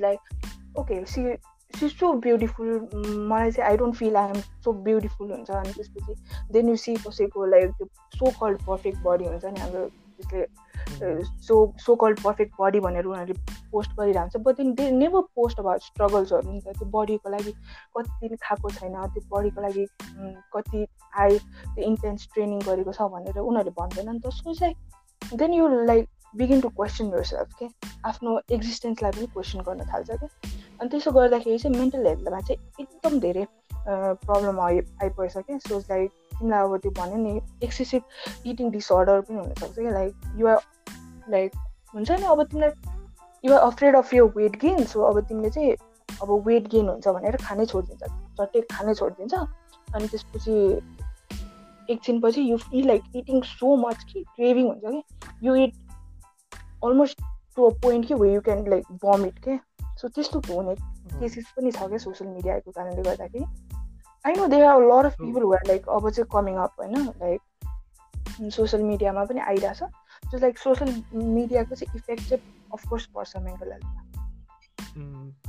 like 0.00 0.78
okay 0.78 1.04
see 1.06 1.34
see 1.78 1.88
so 1.88 2.12
beautiful 2.12 2.88
मलाई 3.30 3.50
चाहिँ 3.50 3.70
I 3.70 3.76
don't 3.76 3.94
feel 3.94 4.16
I 4.16 4.28
am 4.28 4.40
so 4.64 4.72
beautiful 4.72 5.32
हुन्छ 5.32 5.50
अनि 5.50 5.72
त्यसपछि 5.72 6.14
देन 6.52 6.68
यु 6.68 6.76
सी 6.76 6.94
कसैको 7.06 7.46
लाइक 7.46 7.70
त्यो 7.70 7.86
सो 8.18 8.30
कल्ड 8.40 8.64
पर्फेक्ट 8.66 8.98
बडी 9.04 9.24
हुन्छ 9.24 9.44
नि 9.44 9.60
हाम्रो 9.60 9.88
त्यसले 10.20 11.24
so 11.24 11.56
so 11.80 11.94
called 11.94 12.20
perfect 12.22 12.52
body 12.60 12.80
भनेर 12.80 13.04
उनीहरूले 13.04 13.54
पोस्ट 13.72 13.90
गरिरहेको 13.90 14.20
हुन्छ 14.20 14.36
but 14.46 14.56
then 14.56 14.74
they 14.74 14.90
never 14.90 15.20
post 15.20 15.58
about 15.58 15.82
स्ट्रगल्सहरू 15.82 16.58
त 16.60 16.76
त्यो 16.78 16.88
बडीको 16.98 17.30
लागि 17.30 17.52
कति 17.96 18.28
दिन 18.28 18.36
खाएको 18.42 18.70
छैन 18.70 18.96
त्यो 19.14 19.22
बडीको 19.36 19.60
लागि 19.60 19.86
कति 20.56 20.86
हाई 21.14 21.38
त्यो 21.38 21.84
इन्टेन्स 21.84 22.28
ट्रेनिङ 22.34 22.60
गरेको 22.60 22.92
छ 22.92 23.08
भनेर 23.16 23.38
उनीहरूले 23.38 23.74
भन्दैन. 23.80 24.10
नि 24.10 24.20
त 24.20 24.30
सो 24.32 24.54
चाहिँ 24.54 25.36
then 25.36 25.54
you 25.54 25.68
like 25.84 26.08
begin 26.36 26.60
to 26.60 26.68
question 26.68 27.04
yourself 27.24 27.54
के? 27.58 27.68
आफ्नो 28.06 28.40
एक्जिस्टेन्सलाई 28.52 29.12
पनि 29.12 29.26
क्वेसन 29.26 29.60
गर्न 29.68 29.84
थाल्छ 29.92 30.10
क्या 30.10 30.28
अनि 30.80 30.88
त्यसो 30.88 31.10
गर्दाखेरि 31.12 31.58
चाहिँ 31.58 31.78
मेन्टल 31.78 32.06
हेल्थमा 32.06 32.40
चाहिँ 32.40 32.58
एकदम 32.80 33.20
धेरै 33.20 33.46
प्रब्लम 33.88 34.60
आइ 34.60 34.78
आइपर्छ 35.02 35.36
क्या 35.36 35.58
सो 35.58 35.78
लाइक 35.78 36.10
तिमीलाई 36.38 36.60
अब 36.60 36.76
त्यो 36.76 36.90
भन्यो 36.90 37.16
नि 37.16 37.40
एक्सेसिभ 37.64 38.02
इटिङ 38.46 38.70
डिसअर्डर 38.70 39.20
पनि 39.20 39.38
हुनसक्छ 39.38 39.74
क्या 39.78 39.90
लाइक 39.90 40.34
युआर 40.36 40.60
लाइक 41.30 41.56
हुन्छ 41.94 42.10
नि 42.10 42.26
अब 42.26 42.42
तिमीलाई 42.42 42.70
you're 43.44 43.60
afraid 43.60 43.96
of 43.96 44.14
your 44.14 44.22
weight 44.36 44.56
gain 44.56 44.84
so 44.84 45.02
अब 45.02 45.20
तिमीले 45.20 45.50
चाहिँ 45.50 45.72
अब 46.22 46.30
वेट 46.46 46.68
गेन 46.68 46.88
हुन्छ 46.88 47.08
भनेर 47.08 47.36
खानै 47.36 47.66
छोडिदिन्छ 47.66 48.12
चट्टै 48.40 48.60
खानै 48.72 48.94
छोडिदिन्छ 48.94 49.34
अनि 49.94 50.08
त्यसपछि 50.08 50.58
एकछिनपछि 51.90 52.42
you 52.50 52.56
feel 52.56 52.86
like 52.86 53.16
eating 53.16 53.40
so 53.42 53.76
much 53.76 54.04
कि 54.12 54.22
क्रेभिङ 54.36 54.66
हुन्छ 54.66 54.84
कि? 54.84 55.02
You 55.42 55.54
eat 55.54 55.72
almost 56.84 57.22
to 57.56 57.64
a 57.64 57.72
point 57.82 58.06
कि 58.08 58.14
way 58.14 58.32
you 58.34 58.40
can 58.40 58.66
like 58.68 58.92
vomit 59.04 59.38
के 59.38 59.56
सो 60.00 60.08
त्यस्तो 60.08 60.40
हुने 60.48 60.74
केसेस 61.20 61.52
पनि 61.56 61.72
छ 61.72 61.88
क्या 61.88 61.98
सोसियल 61.98 62.30
मिडियाको 62.30 62.70
कारणले 62.70 63.02
गर्दाखेरि। 63.02 63.44
I 64.24 64.32
know 64.34 64.46
there 64.46 64.64
are 64.64 64.80
lot 64.82 65.06
of 65.06 65.18
people 65.20 65.42
who 65.42 65.66
are 65.68 65.88
अब 65.88 66.10
चाहिँ 66.10 66.28
कमिङ 66.32 66.56
अप 66.56 66.80
होइन? 66.80 67.04
लाइक 67.22 68.50
सोसियल 68.52 68.82
मिडियामा 68.82 69.24
पनि 69.24 69.40
आइरहेछ। 69.40 69.82
सो 70.30 70.38
लाइक 70.38 70.58
सोसियल 70.58 70.90
मिडियाको 71.14 71.74
चाहिँ 71.74 71.96
इफेक्ट 71.96 72.28
चाहिँ 72.28 72.42
अफकोर्स 72.72 73.06
पर्छ 73.06 73.36
मेन्टल 73.36 73.72
हेल्थमा 73.72 74.00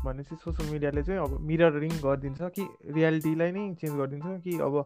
भनेपछि 0.06 0.36
सोसियल 0.36 0.70
मिडियाले 0.72 1.04
चाहिँ 1.04 1.20
अब 1.22 1.40
मिररिङ 1.42 1.92
गरिदिन्छ 2.04 2.42
कि 2.56 2.68
रियालिटीलाई 2.90 3.52
नै 3.52 3.66
चेन्ज 3.82 3.96
गरिदिन्छ 3.96 4.42
कि 4.44 4.58
अब 4.60 4.84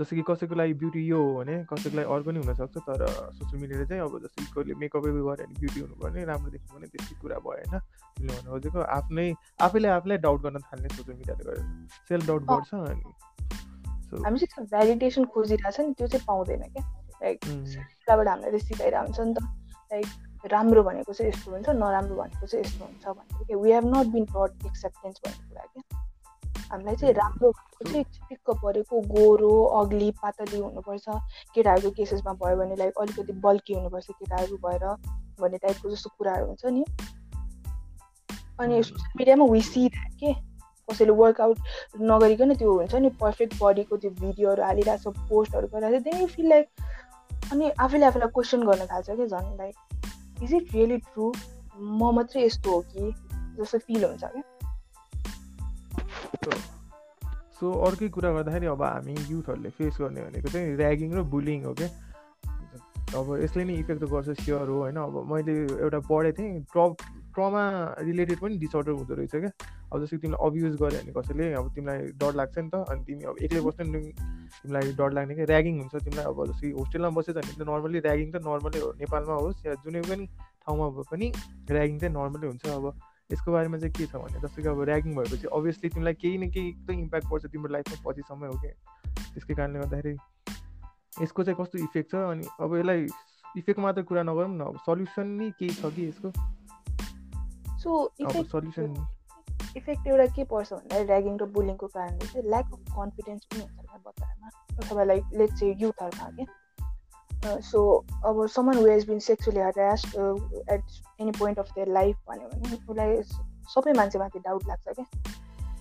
जस्तो 0.00 0.16
कि 0.16 0.22
कसैको 0.28 0.54
लागि 0.56 0.74
ब्युटी 0.80 1.00
यो 1.06 1.18
हो 1.20 1.32
भने 1.38 1.54
कसैको 1.70 1.96
लागि 1.96 2.08
अर्को 2.16 2.30
नै 2.32 2.40
हुनसक्छ 2.40 2.76
तर 2.88 3.00
सोसियल 3.38 3.60
मिडियाले 3.62 3.86
चाहिँ 3.86 4.02
अब 4.02 4.14
जस्तो 4.24 4.38
कि 4.40 4.50
कसले 4.56 4.74
मेकअपै 4.82 5.10
गऱ्यो 5.12 5.24
भने 5.30 5.44
ब्युटी 5.60 5.80
हुनुपर्ने 5.80 6.24
राम्रो 6.30 6.50
देख्नु 6.50 6.76
भने 6.76 6.86
त्यस्तै 6.92 7.14
कुरा 7.22 7.38
भयो 7.44 7.52
होइन। 7.52 7.72
त्यसले 7.72 8.32
भन्नु 8.32 8.50
खोजेको 8.50 8.80
आफ्नै 8.98 9.26
आफैले 9.66 9.88
आफूलाई 9.96 10.18
डाउट 10.26 10.40
गर्न 10.44 10.58
थाल्ने 10.66 10.88
सोसियल 10.96 11.16
मिडियाले 11.20 11.44
गरेर 11.44 11.64
सेल्फ 12.08 12.24
डाउट 12.26 12.42
बढ्छ 12.50 12.70
अनि 12.74 14.22
हामी 14.24 14.38
चाहिँ 14.40 14.66
भ्यालिडेसन 14.72 15.24
खोजिरहेको 15.34 15.70
छ 15.76 15.86
नि 15.86 15.92
त्यो 16.00 16.06
चाहिँ 16.08 16.24
पाउँदैन 16.26 16.62
क्या। 16.74 16.82
लाइक 17.22 17.38
त्यहाँबाट 17.44 18.28
हामीलाई 18.28 18.58
सिकाइरहेको 18.66 19.06
हुन्छ 19.06 19.20
नि 19.20 19.34
त। 19.34 19.38
लाइक 19.92 20.08
राम्रो 20.52 20.82
भनेको 20.82 21.12
चाहिँ 21.12 21.30
यस्तो 21.32 21.50
हुन्छ 21.52 21.68
नराम्रो 21.78 22.14
भनेको 22.16 22.46
चाहिँ 22.46 22.64
यस्तो 22.64 22.84
हुन्छ 22.84 23.04
भनेर। 23.06 23.44
क्या 23.46 23.58
we 23.62 23.72
have 23.72 23.84
not 23.94 24.06
been 24.14 24.24
taught 24.34 24.66
acceptance 24.66 25.16
भन्ने 25.24 25.42
कुरा 25.48 25.64
क्या। 25.72 25.82
हामीलाई 26.72 26.96
चाहिँ 26.96 27.14
राम्रो 27.14 27.52
चाहिँ 27.52 28.02
चिपिक्क 28.04 28.50
परेको 28.62 29.00
गोरो 29.14 29.52
अग्ली 29.80 30.10
पातली 30.22 30.58
हुनुपर्छ। 30.58 31.08
केटाहरूको 31.54 31.90
केसेसमा 31.96 32.32
भयो 32.42 32.56
भने 32.56 32.76
लाइक 32.76 33.00
अलिकति 33.00 33.32
बल्की 33.46 33.74
हुनुपर्छ 33.74 34.06
केटाहरू 34.10 34.56
भएर 34.66 34.84
भन्ने 35.40 35.58
टाइपको 35.58 35.90
जस्तो 35.90 36.10
कुराहरू 36.18 36.46
हुन्छ 36.46 36.64
नि। 36.66 36.84
अनि 38.60 38.82
सोसियल 38.82 39.18
मिडियामा 39.18 39.44
वी 39.52 39.60
सी 39.62 39.88
द्याट 39.88 40.14
के? 40.20 40.32
कसैले 40.88 41.12
वर्कआउट 41.18 41.58
नगरिकन 42.02 42.54
त्यो 42.54 42.72
हुन्छ 42.78 42.94
नि 42.94 43.08
पर्फेक्ट 43.20 43.54
बडीको 43.62 43.96
त्यो 43.96 44.10
भिडियोहरू 44.20 44.62
हालिरहेको 44.62 45.12
छ 45.12 45.28
पोस्टहरू 45.28 45.66
गरिरहेको 45.74 45.98
छ 45.98 46.04
देन 46.04 46.20
यु 46.20 46.26
फिल 46.26 46.48
लाइक 46.48 46.66
अनि 47.52 47.70
आफैले 47.80 48.06
आफूलाई 48.06 48.28
क्वेसन 48.34 48.62
गर्न 48.66 48.86
थाल्छ 48.92 49.10
क्या 49.10 49.26
झन् 49.26 49.56
like 49.58 50.42
is 50.42 50.54
it 50.54 50.74
really 50.74 50.96
true 51.10 51.32
म 51.80 52.10
मात्रै 52.14 52.44
यस्तो 52.44 52.70
हो 52.70 52.80
कि 52.90 53.12
जस्तो 53.58 53.78
फिल 53.78 54.04
हुन्छ 54.04 54.24
क्या। 54.24 54.42
सो 57.60 57.72
अर्कै 57.86 58.08
कुरा 58.08 58.30
गर्दाखेरि 58.32 58.66
अब 58.66 58.82
हामी 58.82 59.14
युथहरूले 59.30 59.70
फेस 59.70 59.96
गर्ने 60.00 60.20
भनेको 60.22 60.48
चाहिँ 60.48 60.76
ऱ्यागिङ 60.76 61.12
र 61.12 61.22
बुलिङ 61.28 61.64
हो 61.64 61.74
क्या 61.74 61.88
अब 63.10 63.26
यसले 63.42 63.64
नै 63.64 63.74
इफेक्ट 63.74 64.04
गर्छ 64.04 64.28
स्योर 64.40 64.68
हो 64.68 64.76
होइन? 64.80 64.96
अब 64.96 65.14
मैले 65.32 65.54
एउटा 65.82 65.98
पढेको 66.08 66.36
थिएँ 66.38 66.60
ट्र 66.72 66.94
ट्रमा 67.34 67.62
रिलेटेड 68.00 68.38
पनि 68.38 68.56
डिसअर्डर 68.58 68.92
हुँदो 68.92 69.14
रहेछ 69.14 69.34
क्या 69.36 69.50
अब 69.92 70.04
जस्तो 70.04 70.16
तिमीलाई 70.16 70.46
अब्युज 70.46 70.74
गऱ्यो 70.82 71.00
भने 71.02 71.12
कसैले 71.12 71.52
अब 71.52 71.66
तिमीलाई 71.74 71.98
डर 72.22 72.34
लाग्छ 72.34 72.58
नि 72.58 72.70
त 72.70 72.74
अनि 72.88 73.04
तिमी 73.04 73.24
अब 73.24 73.36
एक्लै 73.42 73.60
बस्नु 73.60 73.84
तिमीलाई 73.84 74.92
डर 74.92 75.10
लाग्ने 75.12 75.34
क्या 75.34 75.46
ऱ्यागिङ 75.46 75.74
हुन्छ 75.80 75.94
तिमीलाई 76.04 76.24
अब 76.24 76.38
जस्तै 76.52 76.70
होस्टेलमा 76.78 77.10
बस्यो 77.18 77.34
भने 77.34 77.52
त 77.52 77.68
नर्मली 77.70 77.98
ऱ्यागिङ 78.00 78.28
त 78.30 78.36
नर्मलै 78.46 78.80
हो 78.80 78.90
नेपालमा 79.02 79.34
होस् 79.44 79.66
या 79.66 79.74
जुनै 79.84 80.02
पनि 80.08 80.26
ठाउँमा 80.64 80.88
भए 80.96 81.04
पनि 81.10 81.26
ऱ्यागिङ 81.70 81.98
चाहिँ 81.98 82.14
नर्मलै 82.14 82.46
हुन्छ। 82.46 82.64
अब 82.78 82.86
यसको 83.32 83.52
बारेमा 83.52 83.78
चाहिँ 83.78 83.92
के 83.92 84.06
छ 84.06 84.16
भने 84.16 84.40
जस्तो 84.40 84.62
कि 84.62 84.68
अब 84.68 84.82
ऱ्यागिङ 84.88 85.14
भएपछि 85.16 85.46
अभियसली 85.52 85.88
तिमीलाई 85.90 86.14
केही 86.14 86.38
न 86.38 86.50
केही 86.50 86.68
एकदम 86.68 86.94
इम्प्याक्ट 86.94 87.26
पर्छ 87.30 87.46
तिम्रो 87.46 87.72
लाइफमा 87.72 88.02
पछिसम्म 88.04 88.46
हो 88.46 88.58
कि। 88.62 88.72
त्यसकै 89.32 89.54
कारणले 89.54 89.78
गर्दाखेरि 89.78 90.16
यसको 91.22 91.44
चाहिँ 91.44 91.58
कस्तो 91.60 91.78
इफेक्ट 91.78 92.10
छ 92.10 92.14
अनि 92.14 92.46
अब 92.60 92.76
यसलाई 92.76 93.06
इफेक्ट 93.56 93.80
मात्र 93.80 94.02
कुरा 94.02 94.22
नगरौँ 94.22 94.50
न 94.50 94.60
अब 94.60 94.76
सल्युसन 94.86 95.26
नै 95.38 95.50
केही 95.58 95.74
छ 95.74 95.94
कि 95.94 96.08
यसको? 96.08 96.28
सो 97.78 97.90
सल्युसन 98.18 98.94
इफेक्ट 99.76 100.06
एउटा 100.06 100.26
के 100.36 100.44
पर्छ 100.44 100.72
भन्दा 100.72 100.96
ऱ्यागिङ 101.02 101.36
र 101.38 101.46
बुलिङको 101.56 101.86
कारणले 101.86 102.26
चाहिँ 102.26 102.48
ल्याक 102.48 102.72
अफ 102.72 102.94
कन्फिडेन्स 102.96 103.44
पनि 103.44 103.60
हुन्छ 103.60 104.02
बच्चाहरूमा 104.06 104.48
अथवा 104.80 105.04
लाइक 105.04 105.24
लेट 105.34 105.52
चाहिँ 105.52 105.74
युथहरूमा 105.80 106.30
क्या 106.36 106.46
सो 107.44 107.82
अब 108.24 108.46
someone 108.46 108.76
who 108.76 108.86
has 108.86 109.08
been 109.08 109.18
sexually 109.18 109.60
harassed 109.60 110.16
at 110.70 110.82
any 111.20 111.30
point 111.38 111.58
of 111.58 111.70
their 111.74 111.88
life 111.92 112.16
भन्यो 112.28 112.48
भने 112.48 112.76
उसलाई 112.76 113.22
सबै 113.74 113.92
मान्छेमाथि 113.92 114.38
डाउट 114.38 114.66
लाग्छ 114.68 114.88
क्या। 114.88 115.04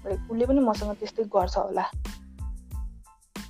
लाइक 0.05 0.31
उसले 0.31 0.45
पनि 0.45 0.59
मसँग 0.59 0.95
त्यस्तै 0.99 1.23
गर्छ 1.35 1.57
होला। 1.57 1.85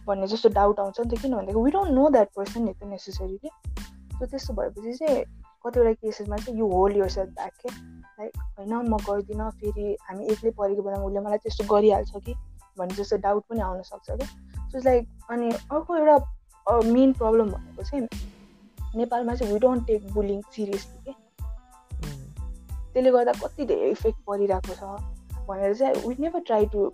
भन्ने 0.07 0.27
जस्तो 0.27 0.49
डाउट 0.49 0.79
आउँछ 0.79 0.99
नि 0.99 1.09
त 1.09 1.21
किन 1.21 1.35
भन्दाखेरि 1.35 1.63
we 1.63 1.71
don't 1.71 1.91
know 1.93 2.09
that 2.09 2.29
person 2.35 2.63
नि 2.63 2.73
त 2.73 2.83
नेसेसरीली 2.85 3.49
सो 4.19 4.25
त्यस्तो 4.25 4.53
भएपछि 4.53 4.93
चाहिँ 4.93 5.23
कतिवटा 5.65 5.91
केसेसमा 5.93 6.37
चाहिँ 6.37 6.59
यो 6.59 6.67
होल 6.67 6.95
यर 6.97 7.09
सेल्फ 7.09 7.29
ब्याक 7.35 7.53
के। 7.61 7.69
लाइक 7.69 8.37
होइन 8.57 8.73
म 8.73 8.97
गर्दिनँ 9.05 9.49
फेरि 9.59 9.95
हामी 10.01 10.27
एक्लै 10.33 10.51
परेको 10.57 10.81
बेलामा 10.81 11.05
उसले 11.05 11.19
मलाई 11.19 11.37
त्यस्तो 11.45 11.63
गरिहाल्छ 11.73 12.11
कि 12.25 12.33
भन्ने 12.79 12.95
जस्तो 12.95 13.17
डाउट 13.27 13.43
पनि 13.49 13.61
आउन 13.61 13.81
सक्छ 13.83 14.07
क्या 14.09 14.27
सो 14.71 14.83
लाइक 14.85 15.07
अनि 15.31 15.51
अर्को 15.51 15.97
एउटा 15.97 16.17
मेन 16.67 17.13
प्रब्लम 17.13 17.49
भनेको 17.49 17.83
चाहिँ 17.83 18.07
नेपालमा 18.95 19.35
चाहिँ 19.35 19.53
we 19.53 19.59
don't 19.59 19.87
take 19.87 20.13
bullying 20.13 20.41
seriously 20.41 20.99
के 21.07 21.13
त्यसले 22.93 23.11
गर्दा 23.11 23.31
कति 23.31 23.65
धेरै 23.65 23.89
इफेक्ट 23.91 24.19
परिरहेको 24.27 24.73
छ 24.73 24.81
भनेर 25.47 25.73
चाहिँ 25.75 26.07
we 26.07 26.15
never 26.19 26.39
try 26.39 26.65
to 26.65 26.91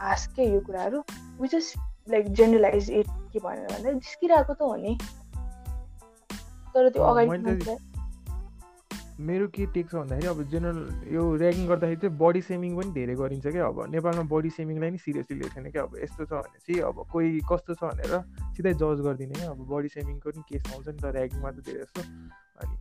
ask 0.00 0.30
के 0.30 0.44
यो 0.44 0.60
कुराहरू? 0.60 1.04
We 1.40 1.48
just 1.48 1.76
like 2.10 2.32
generalise 2.32 2.90
it 2.90 3.06
के 3.06 3.38
भनेर 3.38 3.66
भन्दा 3.72 3.92
जिस्किरहेको 3.92 4.54
त 4.54 4.62
हो 4.62 4.76
नि। 4.76 4.98
तर 6.74 6.88
त्यो 6.88 7.02
अगाडि 7.02 7.91
मेरो 9.20 9.46
के 9.54 9.66
टेक 9.74 9.88
छ 9.90 9.94
भन्दाखेरि 9.94 10.26
अब 10.26 10.42
जेनरल 10.50 11.12
यो 11.14 11.22
ऱ्यागिङ 11.36 11.66
गर्दाखेरि 11.68 12.00
चाहिँ 12.00 12.16
बडी 12.18 12.40
सेमिङ 12.42 12.76
पनि 12.76 12.90
धेरै 12.92 13.14
गरिन्छ 13.14 13.46
क्या। 13.46 13.66
अब 13.66 13.78
नेपालमा 13.92 14.22
बडी 14.32 14.50
सेमिङलाई 14.50 14.90
नि 14.90 14.98
सिरियसली 14.98 15.36
लिएको 15.38 15.54
छैन 15.54 15.70
क्या। 15.70 15.82
अब 15.82 15.96
यस्तो 16.02 16.24
छ 16.24 16.32
भने 16.32 16.58
चाहिँ 16.64 16.80
अब 16.88 16.96
कोही 17.12 17.40
कस्तो 17.44 17.74
छ 17.74 17.82
भनेर 17.84 18.14
सिधै 18.56 18.72
जज 18.72 18.98
गरिदिने 19.04 19.34
क्या। 19.36 19.50
अब 19.50 19.60
बडी 19.68 19.88
सेमिङको 19.88 20.28
नि 20.32 20.42
केस 20.48 20.62
आउँछ 20.72 20.88
नि 20.88 20.98
त 20.98 21.04
ऱ्यागिङमा 21.12 21.50
त 21.50 21.58
धेरै 21.60 21.80
जस्तो। 21.84 22.02
अनि 22.62 22.76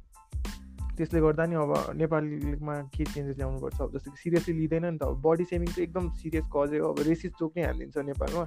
त्यसले 0.98 1.20
गर्दा 1.22 1.46
नि 1.46 1.56
अब 1.56 1.74
नेपालीमा 2.00 2.76
के 2.96 3.04
चेन्जेस 3.12 3.38
ल्याउनुपर्छ? 3.38 3.78
अब 3.82 3.92
जस्तो 3.98 4.12
कि 4.12 4.18
सिरियसली 4.24 4.54
लिँदैन 4.56 4.86
नि 4.86 4.98
त। 4.98 5.04
अब 5.04 5.22
बडी 5.22 5.46
सेमिङ 5.52 5.68
चाहिँ 5.68 5.88
एकदम 5.88 6.10
सिरियस 6.16 6.46
कजै 6.56 6.80
हो। 6.80 6.88
अब 6.94 7.00
रेसिस 7.12 7.32
चोक 7.40 7.52
नै 7.58 7.64
हालिदिन्छ 7.68 7.98
नेपालमा। 8.08 8.44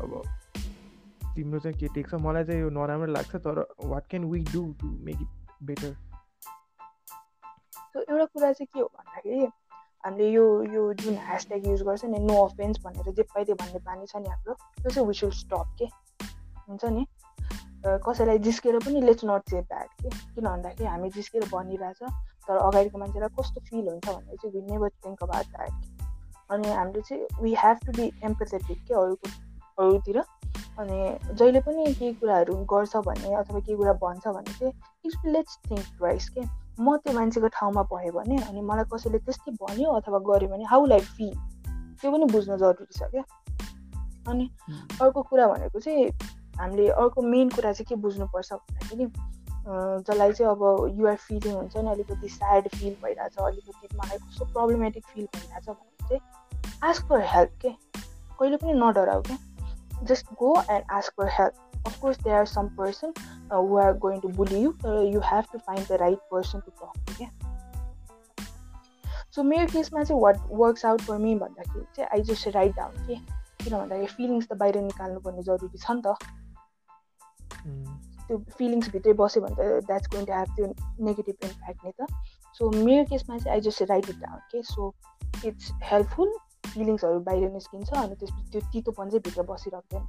अब 0.00 0.10
तिम्रो 1.36 1.58
चाहिँ 1.60 1.78
के 1.78 1.86
टेक 1.94 2.06
छ? 2.08 2.14
मलाई 2.18 2.44
चाहिँ 2.44 2.60
यो 2.60 2.70
नराम्रो 2.70 3.12
लाग्छ 3.12 3.32
तर 3.36 3.56
what 3.84 4.04
can 4.10 4.24
we 4.26 4.40
do 4.52 4.62
to 4.80 4.86
make 5.06 5.18
it 5.22 5.30
better 5.62 5.92
एउटा 8.08 8.24
कुरा 8.24 8.52
चाहिँ 8.52 8.66
के 8.74 8.80
हो 8.80 8.86
भन्दाखेरि 8.86 9.48
हामीले 10.04 10.28
यो 10.30 10.44
यो 10.72 10.92
जुन 11.02 11.14
ह्यासट्याग 11.26 11.66
युज 11.66 11.82
गर्छ 11.82 12.04
नि 12.04 12.18
नो 12.24 12.44
अफेन्स 12.46 12.78
भनेर 12.84 13.12
जे 13.14 13.22
पाइदियो 13.34 13.56
भन्ने 13.62 13.78
बानी 13.86 14.06
छ 14.06 14.16
नि 14.16 14.28
हाम्रो 14.28 14.54
त्यो 14.54 14.90
चाहिँ 14.90 15.08
विस 15.08 15.24
स्टप 15.38 15.74
के? 15.78 15.86
हुन्छ 16.68 16.84
नि? 16.84 17.06
कसैलाई 18.06 18.38
जिस्केर 18.44 18.78
पनि 18.84 19.00
लेट्स 19.00 19.24
नट 19.24 19.50
से 19.50 19.60
ब्याड 19.60 19.88
के? 20.02 20.08
किन 20.08 20.44
भन्दाखेरि 20.44 20.88
हामी 20.88 21.10
जिस्केर 21.16 21.44
भनिरहेछ 21.52 22.02
तर 22.48 22.56
अगाडिको 22.56 22.98
मान्छेलाई 22.98 23.34
कस्तो 23.38 23.60
फिल 23.68 23.88
हुन्छ 23.88 24.08
भन्ने 24.08 24.36
चाहिँ 24.36 24.54
we 24.54 24.62
never 24.70 24.88
think 25.06 25.22
about 25.22 25.46
that 25.56 26.50
अनि 26.50 26.68
हामीले 26.68 27.02
चाहिँ 27.08 27.42
we 27.42 27.54
have 27.64 27.84
to 27.86 27.92
be 27.92 28.10
empathetic 28.24 28.84
के 28.88 28.94
अरूको 28.94 29.30
अरूतिर? 29.82 30.22
अनि 30.78 30.98
जहिले 31.34 31.60
पनि 31.60 31.92
केही 31.94 32.12
कुराहरू 32.22 32.54
गर्छ 32.72 32.96
भने 33.06 33.34
अथवा 33.34 33.60
केही 33.60 33.76
कुरा 33.76 33.92
भन्छ 34.06 34.26
भने 34.28 34.52
चाहिँ 34.58 34.72
इट्स 35.04 35.26
लेट्स 35.26 35.58
थिङ्क 35.70 35.84
ट्वाइस 35.98 36.28
के? 36.28 36.40
म 36.80 36.96
त्यो 36.96 37.12
मान्छेको 37.14 37.48
ठाउँमा 37.48 37.82
भएँ 37.82 38.10
भने 38.10 38.36
अनि 38.42 38.60
मलाई 38.60 38.84
कसैले 38.94 39.18
त्यस्तै 39.18 39.52
भन्यो 39.62 39.90
अथवा 39.90 40.18
गर्यो 40.28 40.48
भने 40.48 40.64
हाउ 40.64 40.86
लाइक 40.86 41.04
फिल 41.16 41.34
त्यो 42.00 42.12
पनि 42.12 42.24
बुझ्नु 42.32 42.56
जरुरी 42.56 42.98
छ 42.98 43.10
क्या। 43.10 43.24
अनि 44.28 44.50
अर्को 45.02 45.22
कुरा 45.22 45.46
भनेको 45.48 45.80
चाहिँ 45.80 46.08
हामीले 46.58 46.88
अर्को 46.88 47.22
मेन 47.22 47.48
कुरा 47.48 47.72
चाहिँ 47.72 47.86
के 47.88 47.94
बुझ्नुपर्छ 47.94 48.52
भन्दाखेरि 48.52 49.06
जसलाई 49.68 50.32
चाहिँ 50.32 50.52
अब 50.52 50.62
युआर 50.98 51.16
फिलिङ 51.16 51.54
हुन्छ 51.54 51.76
नि 51.76 51.90
अलिकति 51.90 52.28
स्याड 52.28 52.68
फिल 52.68 52.94
भइरहेछ 53.04 53.38
अलिकति 53.38 53.96
मलाई 53.96 54.18
कस्तो 54.18 54.44
प्रब्लमेटिक 54.44 55.06
फिल 55.06 55.26
भइरहेछ 55.36 55.68
भने 55.68 56.08
चाहिँ 56.08 56.20
आस्क 56.82 57.08
फर 57.08 57.20
हेल्प 57.26 57.58
के? 57.62 57.70
कहिले 58.38 58.56
पनि 58.56 58.72
नडराउ 58.72 59.22
क्या 59.22 59.38
just 60.04 60.32
go 60.38 60.54
and 60.70 60.92
ask 60.92 61.12
for 61.18 61.28
help 61.30 61.54
of course 61.88 62.22
they 62.22 62.30
are 62.34 62.46
some 62.48 62.68
person 62.76 63.12
who 63.52 63.76
are 63.78 63.92
going 63.98 64.20
to 64.20 64.28
bully 64.36 64.62
you 64.62 64.72
तर 64.82 65.02
you 65.06 65.20
have 65.26 65.52
to 65.52 65.58
find 65.60 65.88
the 65.88 66.00
right 66.00 66.18
person 66.32 66.60
to 66.60 66.70
talk 66.72 67.04
to 67.06 67.14
क्या 67.14 67.30
so 69.30 69.42
मेरो 69.44 69.66
केसमा 69.68 70.02
चाहिँ 70.02 70.22
what 70.22 70.38
works 70.56 70.84
out 70.86 71.02
for 71.02 71.18
me 71.18 71.34
भन्दाखेरि 71.36 71.84
चाहिँ 71.96 72.08
I 72.10 72.22
just 72.24 72.48
write 72.54 72.74
down 72.76 73.06
के 73.06 73.14
किन 73.14 73.76
भन्दाखेरि 73.76 74.06
फिलिङ्स 74.12 74.46
त 74.46 74.56
बाहिर 74.58 74.80
निकाल्नुपर्ने 74.82 75.42
जरुरी 75.44 75.78
छ 75.78 75.90
नि 75.92 76.02
त 76.02 76.16
त्यो 78.28 78.38
फिलिङ्सभित्रै 78.56 79.12
बस्यो 79.18 79.42
भने 79.42 79.56
त 79.58 79.86
द्याट्स 79.86 80.08
गोइङ 80.08 80.26
टु 80.26 80.32
हेभ 80.32 80.56
त्यो 80.56 80.66
नेगेटिभ 81.04 81.46
इम्प्याक्ट 81.46 81.84
नि 81.84 81.92
त 81.92 82.10
सो 82.60 82.70
मेरो 82.78 83.04
केसमा 83.06 83.38
चाहिँ 83.38 83.54
I 83.54 83.66
just 83.66 83.82
write 83.90 84.10
it 84.10 84.20
down 84.20 84.44
के 84.52 84.62
सो 84.70 84.92
इट्स 85.44 85.72
हेल्पफुल 85.84 86.32
फिलिङ्सहरू 86.68 87.20
बाहिर 87.26 87.50
निस्किन्छ 87.52 87.92
अनि 87.98 88.14
त्यसपछि 88.16 88.50
त्यो 88.52 88.60
तितोपन 88.72 89.10
चाहिँ 89.10 89.22
भित्र 89.22 89.42
बसिराख्दैन 89.50 90.06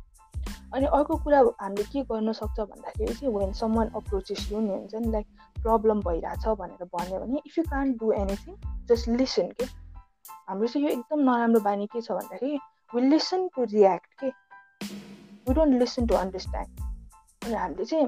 अनि 0.76 0.86
अर्को 0.86 1.16
कुरा 1.24 1.40
हामीले 1.62 1.84
के 1.92 2.02
गर्न 2.12 2.32
सक्छ 2.40 2.60
भन्दाखेरि 2.60 3.14
चाहिँ 3.14 3.34
when 3.36 3.52
some 3.60 3.76
one 3.78 3.88
approaches 4.00 4.48
you 4.52 4.60
नि 4.60 4.74
हुन्छ 4.74 4.96
नि 4.96 5.12
लाइक 5.12 5.28
प्रब्लम 5.62 6.02
भइरहेछ 6.08 6.48
भनेर 6.62 6.86
भन्यो 6.96 7.20
भने 7.20 7.42
if 7.46 7.58
you 7.58 7.64
can't 7.70 8.00
do 8.00 8.12
anything 8.22 8.56
just 8.90 9.10
listen 9.10 9.52
के 9.60 9.66
हाम्रो 10.50 10.68
चाहिँ 10.68 10.88
यो 10.88 10.94
एकदम 10.94 11.20
नराम्रो 11.30 11.62
बानी 11.68 11.88
के 11.94 12.02
छ 12.02 12.12
भन्दाखेरि 12.12 12.60
विल 12.96 13.10
लिसन 13.14 13.48
टु 13.56 13.64
रियाक्ट 13.74 14.20
के 14.24 14.28
we 15.48 15.54
don't 15.54 15.80
listen 15.82 16.08
to 16.08 16.16
understand 16.16 17.46
अनि 17.46 17.56
हामीले 17.56 17.86
चाहिँ 17.86 18.08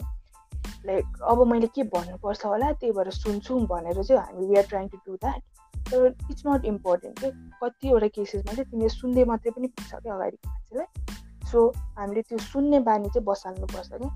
लाइक 0.86 1.22
अब 1.32 1.46
मैले 1.48 1.68
के 1.75 1.84
भन्नुपर्छ 1.96 2.46
होला 2.46 2.72
त्यही 2.84 2.94
भएर 3.00 3.10
सुन्छु 3.18 3.60
भनेर 3.74 4.03
चाहिँ 4.03 4.22
हामी 4.22 4.48
we 4.48 4.56
are 4.58 4.65
trying 4.70 4.88
to 4.89 4.98
do 5.08 5.15
that 5.25 5.41
तर 5.89 6.06
इट्स 6.32 6.44
नट 6.48 6.65
इम्पोर्टेन्ट 6.65 7.20
के 7.20 7.32
कतिवटा 7.63 8.08
केसेसमा 8.15 8.53
चाहिँ 8.53 8.70
तिमीले 8.72 8.89
सुन्दै 8.89 9.25
मात्रै 9.34 9.51
पनि 9.58 9.68
पुग्छ 9.68 9.91
क्या 9.96 10.13
अगाडिको 10.15 10.50
मान्छेलाई। 10.50 11.30
सो 11.51 11.67
हामीले 11.98 12.22
त्यो 12.22 12.38
सुन्ने 12.38 12.79
बानी 12.79 13.10
चाहिँ 13.10 13.25
बसाल्नुपर्छ 13.25 13.89
क्या 13.93 14.10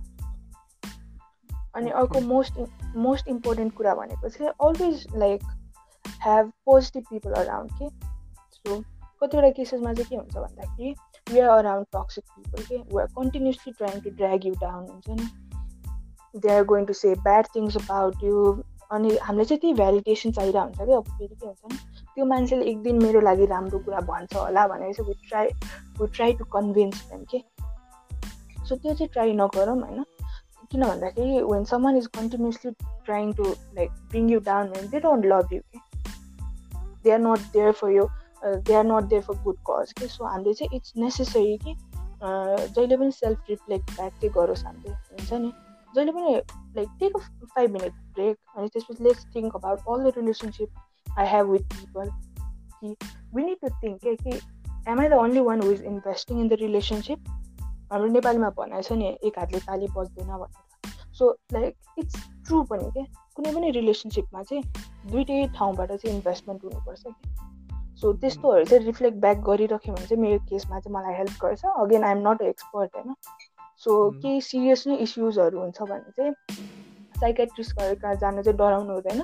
अनि 1.75 1.89
अर्को 1.91 2.19
मोस्ट 2.19 2.59
मोस्ट 2.95 3.27
इम्पोर्टेन्ट 3.27 3.73
कुरा 3.73 3.95
भनेको 3.95 4.29
चाहिँ 4.29 4.51
always 4.61 5.05
like 5.15 5.43
have 6.23 6.51
positive 6.65 7.03
people 7.09 7.33
around 7.33 7.71
के 7.71 7.89
सो 8.51 8.81
कतिवटा 9.23 9.49
केसेसमा 9.49 9.93
चाहिँ 9.93 10.09
के 10.09 10.15
हुन्छ 10.15 10.37
भन्दाखेरि 10.37 10.95
we 11.27 11.39
are 11.39 11.49
around 11.49 11.87
toxic 11.95 12.23
people 12.35 12.63
के 12.63 12.77
we 12.77 13.01
are 13.01 13.07
continuously 13.17 13.73
trying 13.73 14.01
to 14.01 14.09
drag 14.09 14.45
you 14.45 14.53
down 14.53 14.87
हुन्छ 14.89 15.09
नि? 15.09 15.27
They 16.39 16.55
are 16.55 16.63
going 16.63 16.85
to 16.85 16.93
say 16.93 17.13
bad 17.15 17.47
things 17.55 17.77
about 17.77 18.23
you 18.23 18.63
अनि 18.91 19.17
हामीलाई 19.17 19.45
चाहिँ 19.45 19.59
त्यही 19.59 19.73
भ्यालिडेसन 19.73 20.31
चाहिरहेको 20.31 20.67
हुन्छ 20.67 20.77
कि 20.77 20.93
अब 20.93 21.03
फेरि 21.03 21.35
के 21.35 21.47
हुन्छ 21.47 21.75
त्यो 22.15 22.25
मान्छेले 22.25 22.65
एक 22.65 22.81
दिन 22.81 23.03
मेरो 23.03 23.21
लागि 23.21 23.45
राम्रो 23.45 23.79
कुरा 23.79 23.99
भन्छ 23.99 24.35
होला 24.35 24.67
भनेर 24.67 24.93
चाहिँ 24.93 25.11
we 25.11 25.29
try 25.29 25.47
we 26.01 26.07
try 26.07 26.33
to 26.33 26.45
convince 26.45 27.05
them 27.05 27.23
के 27.23 27.43
सो 28.65 28.75
त्यो 28.75 28.93
चाहिँ 28.93 29.07
ट्राई 29.07 29.33
नगरौँ 29.33 29.81
होइन? 29.81 30.05
किन 30.71 30.83
भन्दाखेरि 30.83 31.41
when 31.41 31.63
someone 31.63 31.97
is 31.97 32.07
continuously 32.07 32.71
trying 33.05 33.33
to 33.33 33.43
like 33.43 33.91
bring 33.91 34.29
you 34.29 34.39
down 34.39 34.67
भने 34.67 34.87
दे 34.87 34.99
डोन्ट 34.99 35.25
लभ 35.25 35.53
यु 35.53 35.59
के 35.59 35.79
they 37.03 37.11
are 37.11 37.19
not 37.19 37.39
there 37.39 37.71
for 37.71 37.89
यो 37.89 38.09
they 38.45 38.73
are 38.73 38.83
not 38.83 39.03
there 39.03 39.21
for 39.21 39.43
good 39.43 39.57
cause 39.69 39.93
कि 39.93 40.07
सो 40.07 40.25
हामीले 40.25 40.53
चाहिँ 40.53 40.77
इट्स 40.77 40.93
नेसेसरी 40.97 41.57
कि 41.57 41.75
जहिले 42.23 42.97
पनि 42.97 43.11
सेल्फ 43.11 43.39
रिफ्लेक्ट 43.49 43.91
ब्याक 43.91 44.11
चाहिँ 44.11 44.33
गरोस् 44.33 44.65
हामीले 44.65 44.93
हुन्छ 44.93 45.33
नि? 45.33 45.51
जहिले 45.95 46.11
पनि 46.11 46.35
like 46.75 46.89
take 46.99 47.15
a 47.15 47.19
five 47.55 47.71
minute 47.71 47.93
break 48.15 48.37
अनि 48.57 48.67
त्यसपछि 48.67 49.03
let's 49.03 49.25
think 49.35 49.55
about 49.55 49.79
all 49.87 50.03
the 50.03 50.13
relationship 50.17 51.17
I 51.19 51.27
have 51.27 51.49
with 51.49 51.73
people 51.73 52.09
कि 52.79 52.95
वी 53.35 53.43
निड 53.43 53.57
टु 53.61 53.69
थिङ्क 53.83 54.01
के 54.01 54.15
कि 54.15 54.39
am 54.87 54.99
I 54.99 55.09
the 55.09 55.13
only 55.13 55.39
one 55.39 55.61
who 55.61 55.71
is 55.71 55.83
investing 55.83 56.41
in 56.41 56.47
the 56.47 56.53
relationship 56.53 57.29
हाम्रो 57.91 58.07
नेपालीमा 58.07 58.49
भनाइ 58.49 58.81
छ 58.81 58.91
नि 58.91 59.17
एक 59.23 59.39
हातले 59.39 59.59
ताली 59.59 59.87
बज्दैन 59.87 60.27
भनेर। 60.27 60.91
सो 61.13 61.29
लाइक 61.53 61.75
इट्स 61.99 62.15
ट्रु 62.47 62.63
पनि 62.63 62.91
क्या 62.91 63.03
कुनै 63.35 63.53
पनि 63.55 63.71
रिलेसनसिपमा 63.71 64.43
चाहिँ 64.43 64.63
दुइटै 65.11 65.47
ठाउँबाट 65.55 65.91
चाहिँ 65.91 66.15
इन्भेस्टमेन्ट 66.15 66.63
हुनुपर्छ 66.63 67.03
कि? 67.07 67.35
सो 68.01 68.13
त्यस्तोहरू 68.13 68.65
चाहिँ 68.65 68.85
रिफ्लेक्ट 68.85 69.17
ब्याक 69.17 69.37
गरिराख्यो 69.37 69.93
भने 69.93 70.07
चाहिँ 70.07 70.21
मेरो 70.23 70.39
केसमा 70.49 70.79
चाहिँ 70.79 70.95
मलाई 70.95 71.13
हेल्प 71.13 71.37
गर्छ। 71.41 71.65
Again 71.65 72.03
I 72.03 72.11
am 72.11 72.27
not 72.27 72.41
a 72.41 72.45
expert 72.45 72.95
होइन? 72.95 73.15
सो 73.83 73.91
केही 74.21 74.41
सिरियस 74.41 74.87
नै 74.87 74.95
इस्युजहरू 75.05 75.59
हुन्छ 75.59 75.81
भने 75.81 76.11
चाहिँ 76.17 76.33
साइकेट्रिस्टहरू 77.19 77.95
कहाँ 78.01 78.15
जानु 78.23 78.43
चाहिँ 78.43 78.57
डराउनु 78.57 78.93
हुँदैन। 78.93 79.21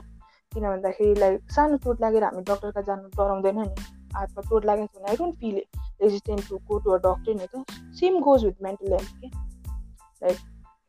किन 0.51 0.63
भन्दाखेरि 0.63 1.19
लाइक 1.19 1.51
सानो 1.51 1.77
चोट 1.83 2.01
लागेर 2.01 2.23
हामी 2.23 2.41
डक्टर 2.49 2.71
कहाँ 2.71 2.83
जानु 2.83 3.09
डराउँदैन 3.17 3.59
नि। 3.59 3.75
हातमा 4.15 4.41
चोट 4.49 4.65
लागेको 4.65 4.87
छ 4.87 5.01
भने 5.01 5.09
I 5.11 5.17
don't 5.17 5.35
feel 5.39 5.57
resistant 6.01 6.49
to 6.49 6.57
go 6.67 6.79
to 6.79 6.91
a 6.91 6.97
doctor 7.05 7.33
नि 7.35 7.47
त। 7.47 7.63
Same 7.99 8.19
goes 8.19 8.45
with 8.45 8.57
mental 8.63 8.93
health 8.93 9.13
के 9.21 9.27
लाइक 9.27 10.37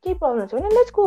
केही 0.04 0.14
प्रब्लम 0.14 0.46
छ 0.46 0.54
भने 0.54 0.74
लेट्स 0.74 0.92
गो 0.92 1.06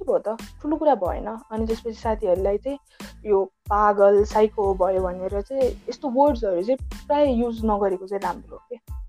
के 0.00 0.04
भयो 0.04 0.18
त? 0.18 0.36
ठुलो 0.62 0.76
कुरा 0.76 0.94
भएन। 1.04 1.26
अनि 1.28 1.66
त्यसपछि 1.66 1.92
साथीहरूलाई 1.94 2.58
चाहिँ 2.58 2.78
यो 3.26 3.44
पागल 3.68 4.24
साइको 4.24 4.62
भयो 4.80 5.02
भनेर 5.02 5.40
चाहिँ 5.40 5.68
यस्तो 5.88 6.08
वर्ड्सहरू 6.16 6.62
चाहिँ 6.62 7.06
प्रायः 7.06 7.30
युज 7.40 7.60
नगरेको 7.64 8.06
चाहिँ 8.06 8.22
राम्रो 8.24 8.56
के 8.56 8.76
तिम्रो 8.76 8.99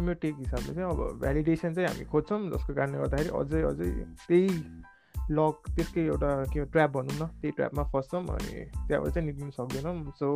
टेक 0.00 0.34
हिसाबले 0.38 0.74
चाहिँ 0.74 0.90
अब 0.90 1.20
भ्यालिडेसन 1.20 1.74
चाहिँ 1.74 1.88
हामी 1.88 2.04
खोज्छौँ 2.04 2.40
जसको 2.50 2.74
कारणले 2.74 2.98
गर्दाखेरि 2.98 3.30
अझै 3.38 3.62
अझै 3.62 3.90
त्यही 4.26 4.48
लक 5.30 5.56
त्यसकै 5.76 6.04
एउटा 6.06 6.30
के 6.52 6.64
ट्र्याप 6.64 6.90
भनौँ 6.96 7.16
न 7.20 7.26
त्यही 7.40 7.50
ट्र्यापमा 7.50 7.82
फस्छौँ 7.94 8.22
अनि 8.22 8.52
त्यहाँबाट 8.88 9.12
चाहिँ 9.14 9.26
निक्लिनु 9.26 9.50
सक्दैनौँ। 9.50 10.12
सो 10.18 10.28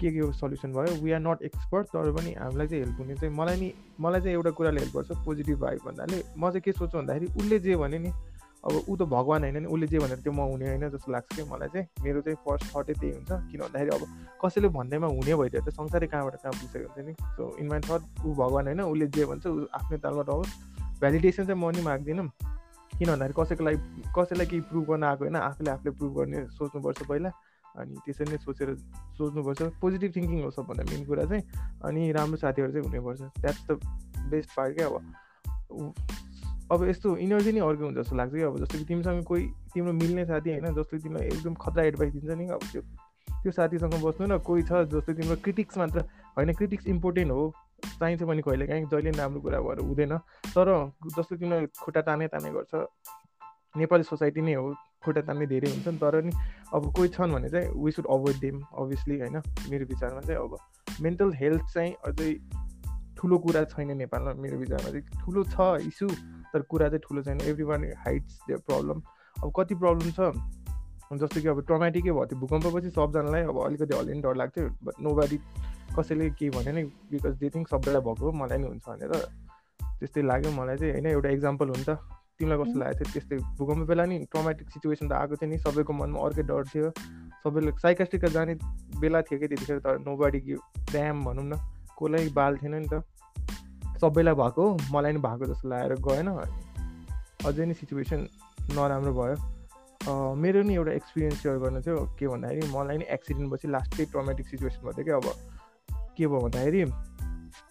के 0.00 0.10
के 0.12 0.32
सल्युसन 0.32 0.72
भयो? 0.72 0.94
वी 1.02 1.12
आर 1.12 1.20
नट 1.20 1.42
एक्सपर्ट 1.42 1.86
तर 1.88 2.12
पनि 2.12 2.32
हामीलाई 2.38 2.66
चाहिँ 2.66 2.84
हेल्प 2.84 2.98
हुने 3.00 3.14
चाहिँ 3.14 3.34
मलाई 3.36 3.56
नि 3.60 3.72
मलाई 4.00 4.20
चाहिँ 4.20 4.34
एउटा 4.36 4.50
कुराले 4.50 4.80
हेल्प 4.80 4.96
गर्छ 4.96 5.10
पोजिटिभ 5.24 5.58
भाइब 5.60 5.80
भन्नाले। 5.86 6.22
म 6.36 6.50
चाहिँ 6.50 6.60
के 6.60 6.72
सोच्छु 6.72 6.98
भन्दाखेरि 6.98 7.26
उसले 7.38 7.58
जे 7.58 7.76
भने 7.76 7.98
नि 7.98 8.10
अब 8.64 8.84
ऊ 8.88 8.96
त 8.96 9.02
भगवान् 9.02 9.42
होइन 9.42 9.56
नि 9.56 9.66
उसले 9.66 9.86
जे 9.86 9.98
भनेर 9.98 10.18
त्यो 10.18 10.32
म 10.32 10.40
हुने 10.40 10.68
होइन 10.68 10.88
जस्तो 10.90 11.12
लाग्छ 11.12 11.36
कि 11.36 11.42
मलाई 11.42 11.68
चाहिँ। 11.68 11.86
मेरो 12.04 12.20
चाहिँ 12.20 12.36
फर्स्ट 12.36 12.76
थटै 12.76 12.92
त्यही 12.92 13.12
हुन्छ। 13.12 13.30
किन 13.32 13.60
भन्दाखेरि 13.60 13.90
अब 13.90 14.02
कसैले 14.44 14.68
भन्दैमा 14.68 15.06
हुने 15.06 15.34
भइदियो 15.34 15.62
त 15.62 15.68
संसारै 15.68 16.06
कहाँबाट 16.06 16.34
कहाँ 16.36 16.52
पुगिसकेको 16.52 16.92
हुन्छ 16.92 17.06
नि? 17.06 17.14
सो 17.36 17.56
इन 17.56 17.66
माई 17.66 17.80
थट 17.80 18.02
ऊ 18.26 18.34
भगवान् 18.34 18.66
होइन 18.66 18.80
उसले 18.80 19.06
जे 19.06 19.24
भन्छ 19.24 19.46
ऊ 19.46 19.66
आफ्नै 19.74 19.98
तालमा 19.98 20.22
रहोस् 20.22 20.52
भ्यालिडेसन 21.00 21.44
चाहिँ 21.46 21.60
म 21.60 21.70
नि 21.70 21.82
माग्दिनँ। 21.82 22.28
किन 22.98 23.08
भन्दाखेरि 23.08 23.34
कसैको 23.38 23.64
लागि 23.64 23.78
कसैलाई 24.18 24.46
केही 24.46 24.60
प्रुभ 24.60 24.84
गर्न 24.84 25.04
आएको 25.04 25.24
होइन 25.24 25.36
आफूले 25.36 25.70
आफूले 25.70 25.90
प्रुभ 25.90 26.12
गर्ने 26.18 26.46
सोच्नुपर्छ 26.48 27.02
पहिला। 27.02 27.30
अनि 27.76 27.94
त्यसरी 28.04 28.30
नै 28.30 28.38
सोचेर 28.38 28.76
सोच्नुपर्छ। 29.16 29.62
पोजिटिभ 29.80 30.12
थिङ्किङ 30.16 30.44
हो 30.44 30.50
सबभन्दा 30.50 30.84
मेन 30.84 31.06
कुरा 31.06 31.24
चाहिँ। 31.24 31.42
अनि 31.84 32.12
राम्रो 32.12 32.36
साथीहरू 32.36 32.72
चाहिँ 32.72 32.86
हुनैपर्छ। 32.86 33.20
द्याट्स 33.20 33.64
द 33.70 33.80
बेस्ट 34.30 34.50
पार्ट 34.56 34.76
क्या 34.76 34.86
अब। 34.86 35.00
अब 36.70 36.84
यस्तो 36.88 37.16
इनर्जी 37.18 37.52
नै 37.52 37.60
अर्को 37.60 37.84
हुन्छ 37.84 37.98
जस्तो 37.98 38.16
लाग्छ 38.16 38.32
कि 38.34 38.42
अब 38.42 38.56
जस्तो 38.58 38.78
कि 38.78 38.84
तिमीसँग 38.84 39.24
कोही 39.24 39.46
तिम्रो 39.74 39.92
मिल्ने 39.92 40.24
साथी 40.26 40.50
होइन 40.50 40.74
जसले 40.74 40.98
तिमीलाई 40.98 41.26
एकदम 41.28 41.54
खतरा 41.54 41.82
एडभाइस 41.84 42.12
दिन्छ 42.12 42.38
नि। 42.38 42.46
अब 42.48 42.62
त्यो 42.72 42.82
त्यो 43.42 43.52
साथीसँग 43.52 43.94
बस्नु 44.04 44.26
न 44.26 44.38
कोही 44.38 44.62
छ 44.62 44.84
जस्तो 44.92 45.12
तिम्रो 45.12 45.36
क्रिटिक्स 45.44 45.78
मात्र 45.78 45.98
होइन 46.36 46.52
क्रिटिक्स 46.54 46.86
इम्पोर्टेन्ट 46.86 47.32
हो। 47.32 47.42
चाहिन्छ 47.80 48.22
भने 48.22 48.42
कहिले 48.42 48.66
काहीँ 48.66 48.84
जहिले 48.86 49.10
राम्रो 49.18 49.40
कुरा 49.40 49.60
भएर 49.60 49.78
हुँदैन। 49.80 50.16
तर 50.54 50.68
जस्तो 51.16 51.36
तिमीलाई 51.36 51.66
खुट्टा 51.82 52.02
ताने 52.06 52.26
ताने 52.28 52.50
गर्छ 52.52 52.72
नेपाली 53.74 54.04
सोसाइटी 54.04 54.40
नै 54.40 54.54
हो 54.54 54.74
खुट्टा 55.04 55.20
तान्ने 55.26 55.46
धेरै 55.46 55.68
हुन्छ 55.70 55.88
नि। 55.88 55.98
तर 55.98 56.22
नि 56.22 56.32
अब 56.74 56.92
कोही 56.96 57.08
छन् 57.08 57.32
भने 57.32 57.48
चाहिँ 57.50 57.68
we 57.82 57.90
should 57.90 58.06
avoid 58.06 58.36
them 58.40 58.62
obviously 58.78 59.18
होइन? 59.20 59.36
मेरो 59.70 59.84
विचारमा 59.86 60.20
चाहिँ 60.20 60.40
अब 60.40 60.56
मेन्टल 61.00 61.32
हेल्थ 61.34 61.64
चाहिँ 61.74 61.92
अझै 62.06 62.30
ठुलो 63.16 63.38
कुरा 63.38 63.64
छैन 63.72 63.96
नेपालमा 63.96 64.32
मेरो 64.42 64.58
विचारमा 64.58 64.90
चाहिँ 64.90 65.24
ठुलो 65.24 65.42
छ 65.44 65.56
इस्यु 65.88 66.08
तर 66.52 66.62
कुरा 66.62 66.88
चाहिँ 66.88 67.00
ठुलो 67.08 67.22
छैन। 67.22 67.40
Every 67.40 67.64
one 67.64 67.84
hides 67.98 68.38
the 68.50 68.60
problem 68.66 69.02
अब 69.44 69.52
कति 69.56 69.74
प्रब्लम 69.74 70.10
छ? 70.10 70.32
जस्तो 71.12 71.40
कि 71.40 71.48
अब 71.48 71.60
ट्रमेटिकै 71.66 72.10
भयो। 72.10 72.24
त्यो 72.24 72.38
भूकम्पपछि 72.38 72.90
सबजनालाई 72.90 73.42
अब 73.42 73.56
अलिकति 73.66 73.96
हल्लिने 73.96 74.20
डर 74.22 74.34
लाग्थ्यो। 74.36 74.68
बट 74.84 74.94
नो 75.02 75.14
बारी 75.14 75.38
कसैले 75.98 76.30
केही 76.30 76.50
भने 76.50 76.72
नि 76.72 76.82
बिकज 77.10 77.34
दे 77.34 77.50
थिङ्क 77.50 77.68
सबैलाई 77.68 78.02
भएको 78.02 78.32
मलाई 78.32 78.58
नि 78.58 78.66
हुन्छ 78.66 78.84
भनेर। 78.88 79.12
त्यस्तै 79.98 80.22
लाग्यो। 80.22 80.50
मलाई 80.52 80.76
चाहिँ 80.76 80.92
होइन 80.92 81.06
एउटा 81.06 81.28
इक्जाम्पल 81.28 81.68
हो 81.68 81.74
नि 81.74 81.84
त। 81.84 81.98
तिमीलाई 82.38 82.58
कस्तो 82.62 82.78
लागेको 82.78 83.04
थियो? 83.04 83.12
त्यस्तै 83.12 83.36
भूकम्प 83.58 83.88
बेला 83.88 84.04
नि 84.06 84.18
ट्रमेटिक 84.30 84.70
सिचुएसन 84.70 85.08
त 85.08 85.12
आएको 85.12 85.34
थियो 85.36 85.50
नि। 85.50 85.58
सबैको 85.58 85.92
मनमा 85.92 86.18
अर्कै 86.20 86.42
डर 86.42 86.62
थियो। 86.70 86.90
सबैले 87.42 87.70
साइकास्टिकमा 87.82 88.30
जाने 88.30 88.54
बेला 89.02 89.20
थियो 89.22 89.38
कि 89.40 89.46
त्यतिखेर 89.48 89.78
तर 89.78 89.98
नो 89.98 90.16
बाडी 90.16 90.40
ड्याम 90.94 91.24
भनौँ 91.24 91.44
न। 91.44 91.54
कसलाई 91.98 92.28
बाल 92.30 92.56
थिएन 92.56 92.74
नि 92.74 92.88
त। 92.92 93.02
सबैलाई 94.00 94.34
भएको 94.34 94.64
मलाई 94.92 95.12
नि 95.12 95.20
भएको 95.20 95.44
जस्तो 95.52 95.68
लागेर 95.68 95.94
गएन। 96.08 96.28
अझै 97.46 97.64
नै 97.66 97.74
सिचुएसन 97.74 98.20
नराम्रो 98.76 99.12
भयो। 99.20 99.36
मेरो 100.36 100.62
नि 100.62 100.74
एउटा 100.74 100.92
एक्सपिरियन्स 100.92 101.42
सेयर 101.42 101.56
गर्नु 101.62 101.80
थियो 101.84 101.96
के 102.18 102.28
भन्दाखेरि 102.28 102.68
मलाई 102.72 102.96
नि 102.98 103.04
एक्सिडेन्ट 103.16 103.52
पछि 103.52 103.68
लास्टै 103.68 104.04
ट्रमेटिक 104.12 104.46
सिचुएसन 104.48 104.80
भयो 104.88 105.04
कि 105.04 105.10
अब 105.10 105.26
के 106.16 106.26
भयो 106.26 106.40
भन्दाखेरि 106.40 106.84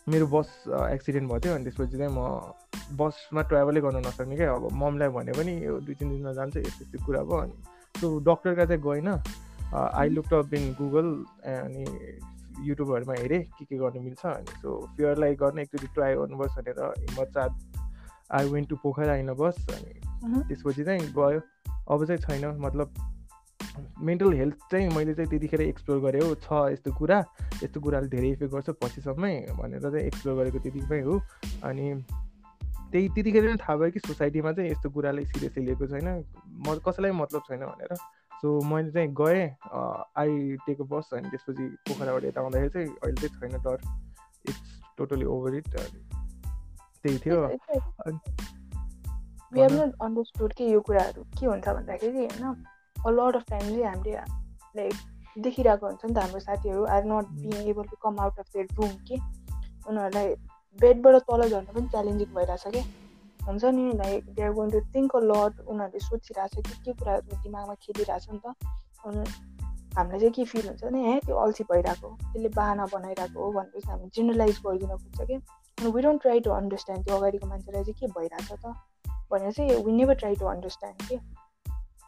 मेरो 0.09 0.25
बस 0.27 0.49
एक्सिडेन्ट 0.69 1.29
भयो 1.29 1.39
थियो 1.41 1.53
अनि 1.55 1.63
त्यसपछि 1.65 1.97
चाहिँ 1.97 2.13
म 2.13 2.21
बसमा 2.99 3.41
ट्राभलै 3.49 3.81
गर्न 3.81 3.97
नसक्ने 4.05 4.35
क्या। 4.35 4.53
अब 4.53 4.69
ममलाई 4.73 5.09
भने 5.13 5.31
पनि 5.37 5.53
यो 5.65 5.79
दुई 5.85 5.95
तिन 5.95 6.09
दिनमा 6.09 6.31
जान्छ 6.33 6.57
यस्तो 6.57 6.85
यस्तो 6.85 7.05
कुरा 7.05 7.21
भयो। 7.29 7.37
अनि 7.41 7.55
त्यो 7.95 8.07
डक्टरका 8.29 8.65
चाहिँ 8.65 8.81
गएन। 8.81 9.09
I 9.73 10.09
look 10.09 10.33
up 10.33 10.53
in 10.53 10.73
Google 10.79 11.07
अनि 11.53 11.85
युट्युबहरूमा 12.67 13.13
हेरेँ 13.19 13.41
के 13.57 13.65
के 13.65 13.77
गर्नु 13.77 14.01
मिल्छ 14.01 14.25
अनि 14.25 14.59
सो 14.61 14.69
फियरलाई 14.97 15.35
गर्न 15.35 15.59
एकचोटि 15.59 15.87
ट्राई 15.93 16.15
गर्नुपर्छ 16.15 16.57
भनेर 16.57 16.79
हिम्मत 16.99 17.31
चाँद 17.35 17.53
आई 18.31 18.49
वेन्ट 18.49 18.69
टु 18.69 18.75
पोखरा 18.83 19.13
आइन 19.13 19.33
बस 19.33 19.65
अनि 19.75 19.93
त्यसपछि 20.47 20.83
चाहिँ 20.83 21.13
गयो। 21.17 21.41
अब 21.89 22.05
चाहिँ 22.05 22.21
छैन 22.21 22.45
मतलब 22.61 22.87
मेन्टल 24.01 24.33
हेल्थ 24.33 24.55
चाहिँ 24.71 24.89
मैले 24.95 25.13
चाहिँ 25.13 25.29
त्यतिखेर 25.29 25.61
एक्सप्लोर 25.61 25.99
गरेँ 26.01 26.21
हो। 26.21 26.35
छ 26.35 26.71
यस्तो 26.73 26.91
कुरा 26.93 27.19
यस्तो 27.63 27.79
कुराले 27.81 28.07
धेरै 28.07 28.29
इफेक्ट 28.29 28.53
गर्छ 28.53 28.69
पछिसम्मै 28.83 29.33
भनेर 29.59 29.81
चाहिँ 29.81 30.05
एक्सप्लोर 30.05 30.35
गरेको 30.37 30.59
त्यतिकै 30.59 31.01
हो। 31.01 31.19
अनि 31.63 31.85
त्यही 32.91 33.07
त्यतिखेर 33.15 33.43
नै 33.49 33.57
थाहा 33.61 33.75
भयो 33.77 33.91
कि 33.91 33.99
सोसाइटीमा 33.99 34.51
चाहिँ 34.51 34.71
यस्तो 34.71 34.89
कुरालाई 34.89 35.25
सिरियसली 35.25 35.65
लिएको 35.65 35.85
छैन। 35.87 36.07
म 36.67 36.77
कसैलाई 36.85 37.11
मतलब 37.11 37.41
छैन 37.47 37.65
भनेर। 37.65 37.93
सो 38.41 38.47
मैले 38.65 38.91
चाहिँ 38.91 39.09
गएँ 39.19 39.43
आई 40.17 40.31
टेक 40.65 40.81
अ 40.81 40.83
बस 40.91 41.09
अनि 41.13 41.29
त्यसपछि 41.29 41.65
पोखराबाट 41.87 42.23
यता 42.23 42.41
आउँदाखेरि 42.41 42.69
चाहिँ 42.75 42.89
अहिले 42.89 43.27
चाहिँ 43.27 43.33
छैन 43.39 43.61
डर। 43.63 43.77
इट्स 44.49 44.61
टोटली 44.97 45.25
ओभर 45.35 45.55
इट 45.55 45.67
त्यही 47.03 47.17
थियो। 47.25 47.39
अन्डरस्टुड 50.05 50.53
कि 50.53 50.73
यो 50.73 50.79
कुराहरू 50.87 51.21
के 51.39 51.45
हुन्छ 51.45 51.67
भन्दाखेरि 51.67 52.17
होइन? 52.17 52.43
लट 53.07 53.35
अफ 53.35 53.43
टाइम 53.49 53.65
चाहिँ 53.65 53.85
हामीले 53.85 54.13
लाइक 54.75 54.95
देखिरहेको 55.43 55.85
हुन्छ 55.87 56.05
नि 56.05 56.13
त 56.13 56.17
हाम्रो 56.17 56.39
साथीहरू 56.39 56.81
are 56.95 57.03
not 57.11 57.25
being 57.43 57.67
able 57.69 57.83
to 57.91 57.95
come 58.03 58.19
out 58.21 58.39
of 58.39 58.47
their 58.53 58.65
room 58.79 58.91
कि 59.07 59.15
उनीहरूलाई 59.89 60.27
बेडबाट 60.79 61.15
तल 61.29 61.41
झर्नु 61.49 61.71
पनि 61.73 61.87
च्यालेन्जिङ 61.89 62.29
भइरहेछ 62.35 62.65
क्या। 62.67 62.83
हुन्छ 63.49 63.65
नि 63.75 63.91
like 63.97 64.33
they 64.33 64.43
are 64.43 64.51
going 64.53 64.71
to 64.71 64.79
think 64.95 65.15
a 65.15 65.21
lot 65.25 65.61
उनीहरूले 65.65 65.99
सोचिरहेको 66.01 66.61
छ 66.61 66.67
कि 66.67 66.83
के 66.85 66.93
कुराहरू 66.99 67.41
दिमागमा 67.43 67.75
खेलिरहेछ 67.85 68.27
नि 68.29 68.39
त 68.39 68.55
अनि 69.05 69.23
हामीलाई 69.95 70.19
चाहिँ 70.19 70.31
के 70.33 70.45
फिल 70.45 70.67
हुन्छ 70.67 70.83
भने 70.83 71.01
हे 71.05 71.19
त्यो 71.21 71.35
अल्छी 71.37 71.63
भइरहेको 71.71 72.09
त्यसले 72.21 72.49
बाहना 72.55 72.85
बनाइरहेको 72.91 73.45
हो 73.45 73.51
भनेपछि 73.51 73.89
हामी 73.89 74.09
जेनरलाइज 74.15 74.59
गरिदिन 74.65 74.95
खोज्छ 74.95 75.27
कि 75.27 75.33
अनि 75.33 75.91
we 75.91 76.01
don't 76.01 76.21
try 76.21 76.39
to 76.39 76.51
understand 76.51 77.05
त्यो 77.05 77.17
अगाडिको 77.17 77.47
मान्छेलाई 77.47 77.83
चाहिँ 77.83 77.99
के 77.99 78.11
भइरहेछ 78.19 78.51
त 78.55 78.73
भनेर 79.31 79.51
चाहिँ 79.51 79.83
we 79.83 79.91
never 79.93 80.15
try 80.15 80.35
to 80.35 80.45
understand 80.47 81.07
कि 81.09 81.17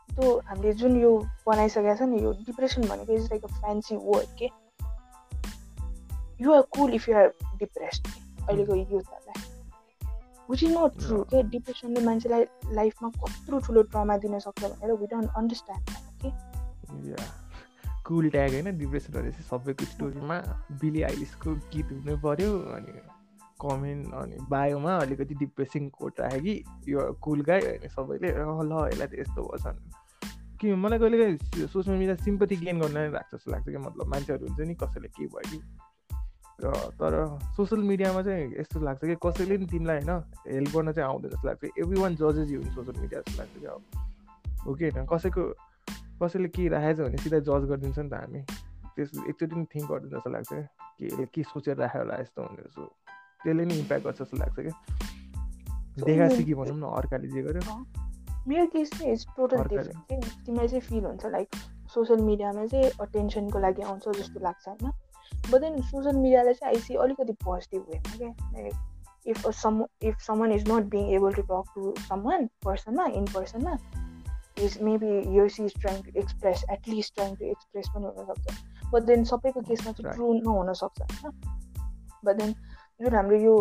त्यो 0.10 0.38
हामीले 0.46 0.74
जुन 0.80 1.00
यो 1.02 1.12
बनाइसकेको 1.48 1.96
छ 1.96 2.10
नि 2.12 2.24
यो 2.24 2.34
डिप्रेसन 2.44 2.88
भनेको 2.88 3.14
is 3.14 3.32
like 3.32 3.46
a 3.46 3.54
fancy 3.56 3.96
word 4.04 4.36
के 4.40 4.50
you're 6.40 6.62
cool 6.78 6.94
if 6.96 7.10
you're 7.10 7.34
depressed 7.58 8.08
अहिलेको 8.08 8.76
युथहरूलाई 8.76 9.51
विच 10.52 10.64
इज 10.64 10.72
नट 10.72 10.98
ट्रु 11.00 11.22
के 11.26 11.44
डिप्रेसनले 11.50 12.06
मान्छेलाई 12.06 12.46
लाइफमा 12.74 13.10
कत्रो 13.18 13.60
ठुलो 13.68 13.82
ट्रमा 13.92 14.18
दिन 14.24 14.40
सक्छ 14.40 14.64
भनेर 14.64 14.94
वी 14.96 15.08
डोन्ट 15.08 15.38
अन्डरस्ट्यान्ड 15.38 15.96
के 16.24 16.30
कुल 18.06 18.30
ट्याग 18.30 18.52
होइन 18.52 18.78
डिप्रेसन 18.78 19.14
भनेपछि 19.14 19.44
सबैको 19.46 19.86
स्टोरीमा 19.86 20.38
बिली 20.82 21.02
आइलिसको 21.10 21.56
गीत 21.74 21.92
हुनु 21.92 22.18
पऱ्यो 22.20 22.52
अनि 22.76 23.00
कमेन्ट 23.62 24.14
अनि 24.16 24.38
बायोमा 24.50 24.96
अलिकति 24.98 25.36
डिप्रेसिङ 25.38 25.90
कोट 25.98 26.20
राख्यो 26.20 26.42
कि 26.42 26.94
यो 26.94 27.12
कुल 27.22 27.42
गाई 27.50 27.62
होइन 27.62 27.88
सबैले 27.90 28.32
ल 28.32 28.88
यसलाई 28.88 29.08
त 29.08 29.14
यस्तो 29.20 29.46
भएछ 29.46 30.00
कि 30.62 30.74
मलाई 30.78 31.00
कहिले 31.00 31.18
काहीँ 31.18 31.68
सोसियल 31.68 31.98
मिडिया 31.98 32.16
सिम्पथी 32.24 32.56
गेन 32.58 32.80
गर्न 32.80 32.98
नै 32.98 33.08
लाग्छ 33.12 33.36
जस्तो 33.36 33.52
लाग्छ 33.52 33.66
कि 33.68 33.78
मतलब 33.78 34.08
मान्छेहरू 34.08 34.48
हुन्छ 34.48 34.68
नि 34.68 34.76
कसैले 34.84 35.08
के 35.16 35.28
भयो 35.28 35.50
कि 35.52 35.62
र 36.64 36.72
तर 37.00 37.14
सोसियल 37.56 37.82
मिडियामा 37.82 38.22
चाहिँ 38.22 38.54
यस्तो 38.60 38.80
लाग्छ 38.80 39.02
कि 39.06 39.16
कसैले 39.26 39.58
पनि 39.58 39.66
तिमीलाई 39.66 40.00
होइन 40.00 40.24
हेल्प 40.48 40.70
गर्न 40.76 40.92
चाहिँ 40.92 41.10
आउँदैन 41.10 41.32
जस्तो 41.32 41.48
लाग्छ 41.48 41.64
एभ्री 41.80 42.02
वान 42.02 42.16
जजेस 42.16 42.52
यु 42.52 42.64
सोसियल 42.64 43.02
मिडिया 43.02 43.22
जस्तो 43.22 43.38
लाग्छ 43.38 43.60
कि 43.60 43.66
अब 43.66 43.82
हो 44.68 44.74
कि 44.76 44.90
होइन? 44.90 45.06
कसैको 45.06 45.44
कसैले 46.22 46.48
के 46.48 46.68
राखेको 46.68 47.04
छ 47.04 47.08
भने 47.08 47.18
सिधै 47.18 47.42
जज 47.42 47.64
गरिदिन्छ 47.70 48.00
नि 48.00 48.10
त 48.10 48.14
हामी। 48.14 48.42
त्यस 48.96 49.10
एकचोटि 49.30 49.56
पनि 49.56 49.66
थिङ्क 49.66 49.92
गर्दैन 49.92 50.10
जस्तो 50.10 50.30
लाग्छ 50.30 50.52
कि 50.54 51.26
के 51.34 51.44
सोचेर 51.44 51.78
राख्यो 51.78 52.02
होला 52.02 52.16
यस्तो 52.22 52.42
हुने 52.42 52.64
जस्तो। 52.64 52.84
त्यसले 53.44 53.66
नै 53.66 53.76
इम्प्याक्ट 53.76 54.06
गर्छ 54.06 54.22
जस्तो 54.22 54.38
लाग्छ 54.38 54.58
कि 54.60 54.72
देखा 56.06 56.30
सिकी 56.30 56.54
भनौँ 56.54 56.78
न 56.78 56.84
अर्काले 56.84 57.28
जे 57.28 57.42
गर्यो। 57.42 57.86
मेरो 58.48 58.66
केस 58.66 58.90
चाहिँ 58.92 59.14
इज 59.14 59.26
टोटल 59.38 59.64
डिफ्रेन्ट 59.64 59.98
के 60.10 60.16
तिमीलाई 60.46 60.68
चाहिँ 60.68 60.82
फिल 60.82 61.06
हुन्छ 61.06 61.26
लाइक 61.26 61.48
सोसियल 61.94 62.22
मिडियामा 62.22 62.66
चाहिँ 62.66 62.90
अटेन्सनको 63.02 63.60
लागि 63.60 63.82
आउँछ 63.82 64.10
जस्तो 64.10 64.40
लाग्छ 64.40 64.68
होइन? 64.68 64.92
बट 65.50 65.60
देन 65.62 65.82
सोसियल 65.82 66.16
मिडियालाई 66.16 66.54
चाहिँ 66.54 66.76
आइसी 66.76 66.96
अलिकति 67.04 67.34
पोजिटिभ 67.44 67.86
वेमा 67.90 68.18
क्या 68.18 68.30
like 68.54 69.28
if 69.28 69.48
some 69.56 69.84
if 70.04 70.22
someone 70.22 70.52
is 70.52 70.70
not 70.72 70.90
being 70.92 71.14
able 71.16 71.34
to 71.34 71.42
talk 71.44 71.74
to 71.76 71.94
someone 72.00 72.48
पर्सनमा 72.66 73.06
in 73.14 73.26
पर्सनमा 73.34 73.78
is 74.60 74.78
maybe 74.82 75.14
yeah 75.38 75.50
she 75.50 75.66
is 75.66 75.74
trying 75.82 76.02
to 76.02 76.20
express 76.20 76.64
at least 76.72 77.16
trying 77.16 77.36
to 77.36 77.46
express 77.46 77.90
पनि 77.96 78.14
हुनसक्छ 78.18 78.90
but 78.94 79.04
then 79.04 79.24
सबैको 79.24 79.62
केसमा 79.62 79.92
चाहिँ 79.92 80.16
ट्रु 80.16 80.34
नहुनसक्छ 80.34 81.02
होइन 81.02 81.40
but 82.26 82.42
then 82.42 82.54
जुन 83.00 83.16
हाम्रो 83.16 83.38
यो 83.38 83.56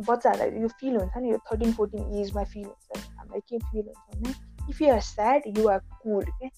बच्चाहरूलाई 0.00 0.62
यो 0.62 0.68
फिल 0.80 0.96
हुन्छ 0.96 1.16
नि 1.16 1.30
यो 1.30 1.38
थर्टिन 1.50 1.72
फोर्टिन 1.72 2.14
एजमा 2.20 2.44
फिल 2.52 2.64
हुन्छ 2.64 3.02
हामीलाई 3.08 3.40
के 3.48 3.58
फिल 3.66 3.84
हुन्छ 3.86 4.16
भने 4.16 4.70
if 4.70 4.80
you 4.82 4.92
are 4.92 5.00
sad 5.08 5.58
you 5.58 5.68
are 5.68 5.78
cool 6.02 6.24
के 6.24 6.48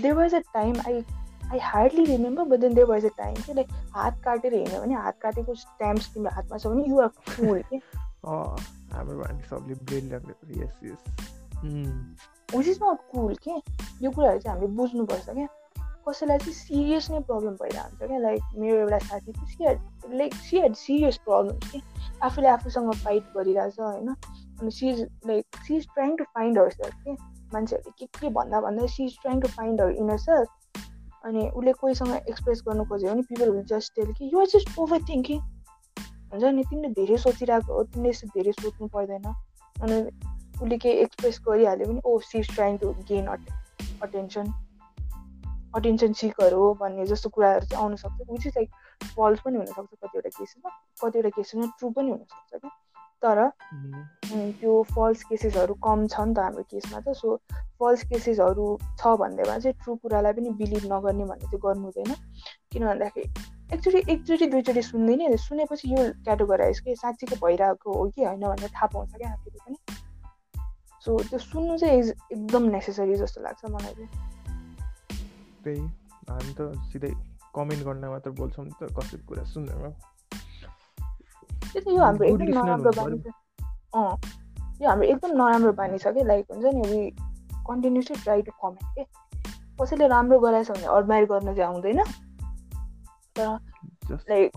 there 0.00 0.14
was 0.14 0.34
a 0.34 0.40
time 0.54 0.80
I 0.86 1.04
I 1.52 1.58
hardly 1.62 2.04
remember 2.04 2.44
but 2.44 2.60
then 2.60 2.74
there 2.74 2.86
was 2.86 3.04
a 3.04 3.08
time 3.16 3.34
कि 3.36 3.54
लाइक 3.54 3.72
हात 3.94 4.20
काटेर 4.24 4.54
हिँड्यो 4.54 4.80
भने 4.80 4.94
हात 4.94 5.18
काटेको 5.22 5.54
स्ट्याम्प्स 5.54 6.12
तिम्रो 6.14 6.30
हातमा 6.34 6.58
छ 6.58 6.66
भने 6.66 6.84
युआर 6.88 7.08
कुल 7.30 7.62
के 7.72 7.80
हाम्रो 8.26 9.26
सबले 9.48 9.74
brain 9.82 10.12
yes 10.60 10.78
yes 10.84 11.04
which 12.54 12.68
is 12.68 12.78
not 12.82 13.10
cool 13.12 13.34
के 13.48 13.56
यो 14.04 14.10
कुराहरू 14.10 14.38
चाहिँ 14.38 14.56
हामीले 14.56 14.76
बुझ्नुपर्छ 14.76 15.28
क्या 15.30 15.48
कसैलाई 16.08 16.38
चाहिँ 16.38 16.54
सिरियस 16.54 17.10
नै 17.10 17.20
प्रब्लम 17.26 17.56
भइरहेको 17.56 17.88
हुन्छ 17.88 18.08
क्या 18.08 18.18
लाइक 18.18 18.56
मेरो 18.56 18.78
एउटा 18.78 18.98
साथी 18.98 19.32
थियो 19.32 19.46
she'd 19.46 20.14
like 20.14 20.34
she'd 20.46 20.74
serious 20.76 21.16
problem 21.26 21.58
कि 21.66 21.82
आफूले 22.22 22.48
आफूसँग 22.48 22.92
फाइट 23.04 23.28
गरिरहेछ 23.36 23.80
होइन 23.80 24.08
अनि 24.08 24.70
she's 24.70 25.06
like 25.26 25.62
she 25.66 25.76
is 25.76 25.86
trying 25.94 26.16
to 26.16 26.24
find 26.34 26.58
her 26.58 26.70
self 26.70 26.96
के 27.04 27.12
मान्छेहरूले 27.52 27.92
के 27.98 28.06
के 28.20 28.30
भन्दा 28.40 28.60
भन्दा 28.60 28.86
she 28.96 29.04
is 29.04 29.18
trying 29.22 29.40
to 29.40 29.48
find 29.50 29.80
her 29.80 29.90
inner 30.02 30.18
self 30.26 30.61
अनि 31.24 31.48
उसले 31.48 31.72
कोहीसँग 31.80 32.14
एक्सप्रेस 32.28 32.62
गर्नु 32.68 32.84
खोज्यो 32.90 33.10
भने 33.10 33.22
पिपल 33.30 33.50
विल 33.50 33.64
जस्ट 33.72 33.94
टेल 33.96 34.12
कि 34.18 34.30
युआर 34.32 34.46
जस्ट 34.54 34.78
ओभर 34.78 35.02
थिङ्किङ 35.08 35.38
हुन्छ 36.32 36.44
नि 36.58 36.64
तिमीले 36.70 36.90
धेरै 36.98 37.16
सोचिरहेको 37.24 37.82
तिमीले 37.92 38.10
यस्तो 38.10 38.28
धेरै 38.34 38.52
सोच्नु 38.58 38.88
पर्दैन। 38.96 39.26
अनि 39.82 39.96
उसले 40.62 40.78
केही 40.78 40.94
एक्सप्रेस 41.04 41.40
गरिहाल्यो 41.48 41.86
भने 41.88 42.00
ओ 42.06 42.18
she 42.30 42.42
trying 42.50 42.76
to 42.78 42.92
gain 43.08 43.26
at 43.34 43.42
attention 44.02 44.52
attention 45.74 46.12
seeker 46.20 46.52
हो 46.52 46.64
भन्ने 46.80 47.04
जस्तो 47.10 47.28
कुराहरू 47.34 47.66
चाहिँ 47.66 47.82
आउनसक्छ 47.84 48.30
विच 48.30 48.46
इज 48.46 48.52
लाइक 48.56 48.70
फल्स 49.16 49.40
पनि 49.44 49.56
हुनसक्छ 49.56 49.94
कतिवटा 50.04 50.30
केसेसमा 50.38 50.70
कतिवटा 51.02 51.30
केसेसमा 51.36 51.66
ट्रु 51.78 51.90
पनि 51.98 52.10
हुनसक्छ 52.10 52.60
क्या। 52.60 52.70
तर 53.24 53.38
त्यो 54.60 54.72
फल्स 54.90 55.22
केसेसहरू 55.24 55.74
कम 55.86 56.06
छ 56.06 56.20
नि 56.20 56.34
त 56.34 56.38
हाम्रो 56.38 56.62
केसमा 56.70 57.00
त 57.00 57.14
सो 57.16 57.36
फल्स 57.80 58.02
केसेसहरू 58.10 58.66
छ 59.00 59.14
भन्दैमा 59.22 59.58
चाहिँ 59.58 59.76
ट्रु 59.82 59.94
कुरालाई 60.02 60.32
पनि 60.32 60.50
बिलिभ 60.60 60.84
नगर्ने 60.92 61.24
भन्ने 61.24 61.46
चाहिँ 61.46 61.60
गर्नु 61.64 61.84
हुँदैन। 61.84 62.14
किन 62.72 62.86
भन्दाखेरि 62.86 63.28
एकचोटि 63.74 64.00
एकचोटि 64.12 64.46
दुईचोटि 64.52 64.82
सुन्दैन 64.82 65.36
सुनेपछि 65.38 65.88
यो 65.94 66.02
क्याटेगोराइज 66.24 66.80
कि 66.80 66.96
साँच्चीको 66.96 67.36
भइरहेको 67.46 67.88
हो 67.98 68.08
कि 68.10 68.24
होइन 68.24 68.44
भनेर 68.46 68.70
थाहा 68.76 68.86
पाउँछ 68.94 69.14
क्या 69.16 69.32
आफूले 69.32 69.58
पनि। 69.64 69.76
सो 71.04 71.18
त्यो 71.30 71.38
सुन्नु 71.38 71.78
चाहिँ 71.78 71.98
इज 71.98 72.08
एकदम 72.32 72.62
नेसेसरी 72.70 73.16
जस्तो 73.16 73.42
लाग्छ 73.42 73.64
मलाई 73.64 73.94
चाहिँ। 73.94 74.10
त्यही। 75.64 75.82
हामी 76.30 76.52
त 76.58 76.60
सिधै 76.92 77.12
कमेन्ट 77.54 77.82
गर्न 77.84 78.04
मात्र 78.08 78.30
बोल्छौँ 78.40 78.64
नि 78.64 78.72
त 78.80 78.82
कसैको 78.98 79.24
कुरा 79.28 79.44
सुन्दैन 81.72 81.96
यो 81.96 82.02
हाम्रो 82.02 82.24
एकदम 82.28 82.58
नराम्रो 82.58 82.90
बानी 82.96 83.18
छ। 83.18 83.26
अँ 83.94 84.12
यो 84.82 84.88
हाम्रो 84.88 85.06
एकदम 85.08 85.32
नराम्रो 85.36 85.72
बानी 85.72 85.98
छ 85.98 86.06
कि 86.14 86.24
लाइक 86.24 86.46
हुन्छ 86.52 86.74
नि 86.74 86.82
we 86.90 87.10
continuously 87.68 88.16
try 88.22 88.42
to 88.42 88.52
comment 88.62 88.88
के? 88.98 89.04
कसैले 89.82 90.06
राम्रो 90.08 90.38
गराएछ 90.40 90.70
भने 90.70 90.86
अडमायर 90.86 91.24
गर्न 91.32 91.54
चाहिँ 91.54 91.68
आउँदैन। 91.74 92.02
तर 93.36 93.48
लाइक 94.30 94.50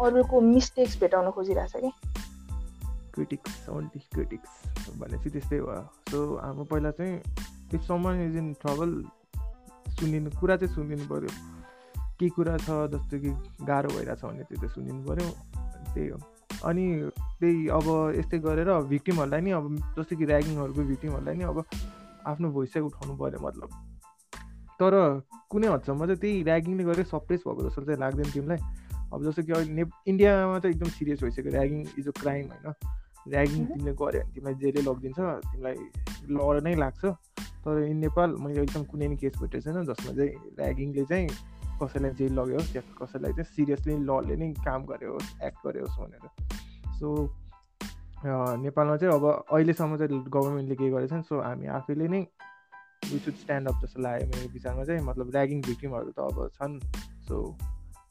अरूको 0.00 0.40
मिस्टेक्स 0.40 1.00
भेटाउन 1.00 1.30
खोजिरहेछ 1.30 1.72
कि 1.76 1.90
क्रिटिक्स 3.14 3.68
ओन्ली 3.68 4.00
क्रिटिक्स 4.14 4.50
भनेपछि 5.00 5.30
त्यस्तै 5.30 5.60
भयो। 5.60 5.84
सो 6.10 6.18
हाम्रो 6.42 6.64
पहिला 6.64 6.90
चाहिँ 6.90 7.16
if 7.74 7.82
someone 7.86 8.20
is 8.26 8.36
in 8.36 8.52
trouble 8.62 8.90
सुनिनु 9.96 10.30
कुरा 10.40 10.56
चाहिँ 10.56 10.74
सुनिदिनु 10.74 11.08
पऱ्यो। 11.08 11.30
के 12.18 12.28
कुरा 12.36 12.56
छ 12.56 12.68
जस्तो 12.92 13.18
कि 13.20 13.30
गाह्रो 13.64 13.88
भइरहेछ 13.96 14.24
भने 14.24 14.44
त्यो 14.44 14.56
चाहिँ 14.56 14.74
सुनिदिनु 14.74 15.02
पऱ्यो। 15.08 15.28
त्यही 15.94 16.08
हो। 16.08 16.18
अनि 16.64 17.10
त्यही 17.40 17.68
अब 17.68 17.86
यस्तै 18.16 18.38
गरेर 18.38 18.70
भिक्टिमहरूलाई 18.88 19.40
नि 19.40 19.50
अब 19.50 19.64
जस्तो 19.98 20.16
कि 20.16 20.24
ऱ्यागिङहरूको 20.24 20.82
भिक्टिमहरूलाई 20.82 21.36
नि 21.36 21.44
अब 21.44 21.64
आफ्नो 22.26 22.50
भोइस 22.50 22.72
चाहिँ 22.72 22.86
उठाउनु 22.86 23.16
पऱ्यो 23.16 23.40
मतलब। 23.46 23.70
तर 24.80 24.94
कुनै 25.50 25.68
हदसम्म 25.68 26.06
चाहिँ 26.06 26.20
त्यही 26.20 26.42
ऱ्यागिङले 26.44 26.84
गरेर 26.84 27.04
सप्रेस 27.04 27.40
भएको 27.46 27.68
जस्तो 27.68 27.82
चाहिँ 27.84 28.00
लाग्दैन 28.00 28.30
तिमीलाई। 28.30 28.58
अब 29.12 29.24
जस्तो 29.24 29.42
कि 29.42 29.52
अहिले 29.52 29.72
ने 29.72 29.84
इन्डियामा 30.06 30.58
चाहिँ 30.58 30.74
एकदम 30.76 30.90
सिरियस 30.90 31.22
भइसक्यो 31.22 31.52
ऱ्यागिङ 31.52 31.80
इज 31.98 32.08
अ 32.08 32.14
क्राइम 32.20 32.44
होइन। 32.50 32.66
ऱ्यागिङ 33.28 33.66
तिमीले 33.66 33.92
गऱ्यो 33.92 34.20
भने 34.20 34.32
तिमीलाई 34.34 34.54
जेलै 34.54 34.82
लगिदिन्छ 34.82 35.18
तिमीलाई 35.18 35.76
लड 36.30 36.62
नै 36.64 36.74
लाग्छ। 36.74 37.04
तर 37.64 37.82
इन 37.84 37.96
नेपाल 37.96 38.36
मैले 38.40 38.62
एकदम 38.62 38.84
कुनै 38.84 39.06
पनि 39.06 39.16
केस 39.16 39.34
भेटेको 39.40 39.64
छैन 39.64 39.84
जसमा 39.84 40.12
चाहिँ 40.16 40.32
ऱ्यागिङले 40.60 41.04
चाहिँ 41.04 41.28
कसैलाई 41.82 42.10
जेल 42.20 42.32
लग्यो 42.38 42.60
या 42.76 42.82
कसैलाई 43.00 43.32
चाहिँ 43.38 43.50
सिरियसली 43.54 43.96
लले 44.10 44.36
नै 44.36 44.52
काम 44.66 44.84
गर्यो 44.92 45.12
होस् 45.12 45.30
एक्ट 45.48 45.66
गर्यो 45.66 45.86
होस् 45.86 45.98
भनेर 46.00 46.24
सो 46.98 47.08
नेपालमा 48.62 48.96
चाहिँ 48.96 49.14
अब 49.14 49.24
अहिलेसम्म 49.26 49.96
चाहिँ 49.96 50.22
गभर्मेन्टले 50.36 50.76
के 50.76 50.90
गरेको 50.90 51.16
छ 51.16 51.26
सो 51.28 51.40
हामी 51.40 51.66
आफैले 51.78 52.08
नै 52.14 52.22
वी 53.10 53.18
सुड 53.18 53.34
स्ट्यान्ड 53.34 53.68
अप 53.68 53.76
जस्तो 53.82 54.02
लाग्यो 54.02 54.26
मेरो 54.28 54.48
विचारमा 54.52 54.84
चाहिँ। 54.84 55.02
मतलब 55.02 55.30
ऱ्यागिङ 55.34 55.60
भिक्टिमहरू 55.66 56.10
त 56.12 56.20
अब 56.20 56.36
छन् 56.56 56.74
सो 57.28 57.36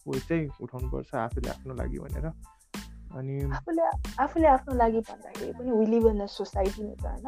उयो 0.07 0.19
चाहिँ 0.29 0.47
उठाउनुपर्छ 0.61 1.15
आफूले 1.15 1.49
आफ्नो 1.49 1.73
लागि 1.81 1.99
भनेर। 1.99 2.25
अनि 3.19 3.35
आफूले 3.57 3.85
आफूले 4.25 4.47
आफ्नो 4.47 4.75
लागि 4.81 4.99
भन्दाखेरि 5.09 5.51
पनि 5.59 5.71
विलिभ 5.79 6.07
इन 6.07 6.25
सोसाइटी 6.27 6.83
नि 6.83 6.95
त 6.95 7.05
होइन। 7.05 7.27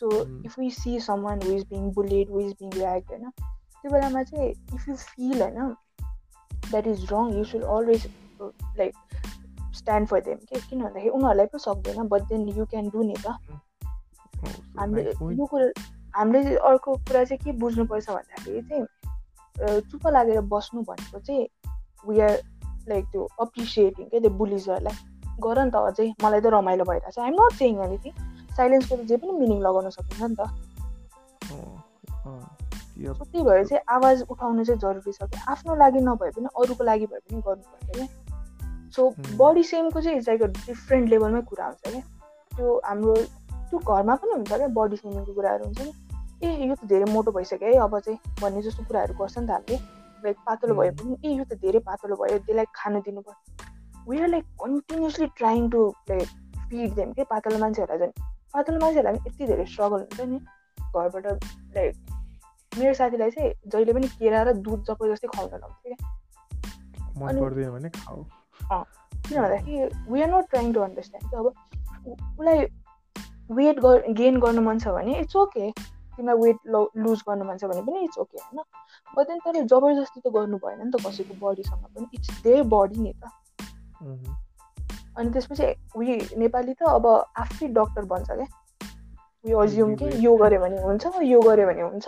So 0.00 0.06
if 0.46 0.58
we 0.58 0.70
see 0.78 0.98
someone 1.00 1.44
who 1.44 1.52
is 1.52 1.66
being 1.70 1.90
bullied 1.98 2.30
who 2.30 2.40
is 2.40 2.52
being 2.60 2.70
rag 2.80 3.12
होइन 3.12 3.30
त्यो 3.84 3.92
बेलामा 3.92 4.22
चाहिँ 4.22 4.50
इफ 4.74 4.88
यु 4.88 4.94
फिल 4.96 5.42
होइन 5.42 5.74
that 6.52 6.86
is 6.86 7.06
wrong 7.10 7.32
you 7.32 7.44
should 7.44 7.62
always 7.70 8.06
like 8.78 8.94
stand 9.74 10.08
for 10.08 10.20
them 10.20 10.36
के 10.36 10.60
किन 10.60 10.82
भन्दाखेरि 10.82 11.08
उनीहरूलाई 11.08 11.46
पो 11.46 11.58
सक्दैन 11.58 12.08
but 12.08 12.22
then 12.28 12.48
you 12.48 12.66
can 12.66 12.88
do 12.88 13.02
नि 13.02 13.14
त 13.18 13.26
हामीले 14.78 15.34
यो 15.34 15.46
कुरा 15.46 15.66
हामीले 16.14 16.56
अर्को 16.70 16.94
कुरा 16.94 17.24
चाहिँ 17.24 17.38
के 17.44 17.52
बुझ्नुपर्छ 17.58 18.10
भन्दाखेरि 18.10 18.62
चाहिँ 18.62 19.80
चुप 19.90 20.08
लागेर 20.08 20.40
बस्नु 20.48 20.82
भनेको 20.82 21.20
चाहिँ 21.20 21.46
वी 22.08 22.20
आर 22.20 22.40
लाइक 22.88 23.04
त्यो 23.12 23.28
अप्रिसिएटिङ 23.40 24.08
क्या 24.08 24.20
त्यो 24.20 24.30
बुलिजहरूलाई 24.38 24.96
गर 25.40 25.64
नि 25.64 25.70
त 25.70 25.84
अझै 25.84 26.12
मलाई 26.24 26.40
त 26.40 26.56
रमाइलो 26.56 26.84
भइरहेको 26.84 27.10
छ 27.10 27.18
आइम 27.28 27.34
नट 27.42 27.60
सेङ 27.60 27.84
एनिथिङ 27.90 28.12
साइलेन्सको 28.56 28.96
त 28.96 29.00
जे 29.04 29.16
पनि 29.16 29.38
मिनिङ 29.44 29.62
लगाउन 29.62 29.90
सकिन्छ 29.90 30.22
नि 30.22 30.36
त 30.36 32.53
त्यही 32.94 33.42
भएर 33.44 33.64
चाहिँ 33.66 33.82
आवाज 33.94 34.22
उठाउनु 34.30 34.64
चाहिँ 34.64 34.80
जरुरी 34.80 35.12
छ 35.12 35.28
कि 35.30 35.38
आफ्नो 35.50 35.74
लागि 35.76 36.00
नभए 36.00 36.30
पनि 36.36 36.48
अरूको 36.62 36.84
लागि 36.84 37.06
भए 37.06 37.18
पनि 37.18 37.40
गर्नुपर्छ 37.46 37.96
क्या। 37.96 38.06
सो 38.96 39.08
बडी 39.36 39.62
सेमको 39.64 40.00
चाहिँ 40.00 40.20
लाइक 40.28 40.42
अ 40.42 40.46
डिफ्रेन्ट 40.46 41.08
लेभलमै 41.10 41.40
कुरा 41.50 41.66
हुन्छ 41.66 41.82
क्या। 41.90 42.00
त्यो 42.56 42.80
हाम्रो 42.84 43.14
त्यो 43.14 43.78
घरमा 43.78 44.14
पनि 44.14 44.32
हुन्छ 44.32 44.52
क्या 44.52 44.68
बडी 44.78 44.96
सेमिङको 44.96 45.32
कुराहरू 45.34 45.64
हुन्छ 45.64 45.80
नि 45.80 45.92
ए 46.42 46.68
यो 46.68 46.74
त 46.74 46.86
धेरै 46.86 47.10
मोटो 47.12 47.30
भइसक्यो 47.32 47.68
है 47.68 47.78
अब 47.88 47.98
चाहिँ 47.98 48.18
भन्ने 48.40 48.62
जस्तो 48.62 48.84
कुराहरू 48.84 49.14
गर्छ 49.20 49.38
नि 49.38 49.46
त 49.46 49.50
हामीले। 49.50 49.76
लाइक 50.24 50.36
पातलो 50.46 50.74
भए 50.74 50.90
पनि 50.98 51.16
ए 51.24 51.34
यो 51.34 51.44
त 51.44 51.58
धेरै 51.60 51.80
पातलो 51.90 52.16
भयो 52.22 52.38
त्यसलाई 52.38 52.66
खानु 52.74 53.00
दिनुपर्छ। 53.06 53.38
We 54.08 54.20
are 54.20 54.28
like 54.28 54.44
continuously 54.62 55.26
trying 55.38 55.70
to 55.70 55.80
like 56.10 56.28
feed 56.70 56.94
them 56.94 57.12
के? 57.12 57.24
पातलो 57.24 57.58
मान्छेहरूलाई 57.58 58.06
झन् 58.06 58.12
पातलो 58.54 58.78
मान्छेहरूलाई 58.80 59.18
पनि 59.18 59.30
यति 59.30 59.46
धेरै 59.46 59.66
स्ट्रगल 59.66 60.00
हुन्छ 60.04 60.20
नि। 60.32 60.38
घरबाट 60.94 61.26
लाइक 61.76 62.13
मेरो 62.78 62.94
साथीलाई 62.94 63.30
चाहिँ 63.30 63.50
जहिले 63.72 63.92
पनि 63.92 64.08
केरा 64.18 64.42
र 64.42 64.52
दुध 64.66 64.80
जबरजस्ती 64.90 65.26
खुवाउन 65.26 65.60
लाउँथ्यो 65.60 65.94
क्या। 65.94 65.98
किन 69.24 69.36
भन्दाखेरि 69.40 69.74
we 70.12 70.22
are 70.22 70.28
not 70.30 70.44
trying 70.50 70.72
to 70.74 70.80
understand 70.80 71.34
अब 71.34 71.46
उसलाई 72.06 72.58
वेट 73.58 73.76
गेन 74.20 74.40
गर्नु 74.40 74.62
मन 74.62 74.78
छ 74.78 74.88
भने 74.96 75.18
इट्स 75.20 75.36
ओके 75.36 75.70
तिमीलाई 76.16 76.36
वेट 76.42 76.58
लुज 77.04 77.22
गर्नु 77.28 77.44
मन 77.44 77.56
छ 77.58 77.64
भने 77.70 77.82
पनि 77.82 78.04
इट्स 78.04 78.18
ओके 78.18 78.38
होइन? 78.38 78.58
बट 79.16 79.26
देन 79.28 79.38
तर 79.44 79.54
जबरजस्ती 79.62 80.20
त 80.20 80.32
गर्नु 80.34 80.56
भएन 80.64 80.78
नि 80.84 80.90
त 80.90 80.96
कसैको 81.06 81.34
बडीसँग 81.40 81.84
पनि 81.94 82.06
इट्स 82.14 82.42
दे 82.42 82.54
बडी 82.74 83.00
नि 83.00 83.12
त। 83.12 83.22
अनि 85.16 85.30
त्यसपछि 85.32 85.66
उयो 85.96 86.14
नेपाली 86.38 86.74
त 86.74 86.82
अब 86.90 87.06
आफै 87.38 87.66
डक्टर 87.78 88.04
बन्छ 88.12 88.28
क्या। 88.30 88.46
उयो 89.44 89.58
अज्युम 89.62 89.94
कि 89.96 90.06
यो 90.26 90.36
गऱ्यो 90.36 90.60
भने 90.60 90.76
हुन्छ 90.82 91.04
यो 91.22 91.40
गऱ्यो 91.40 91.66
भने 91.66 91.82
हुन्छ। 91.82 92.06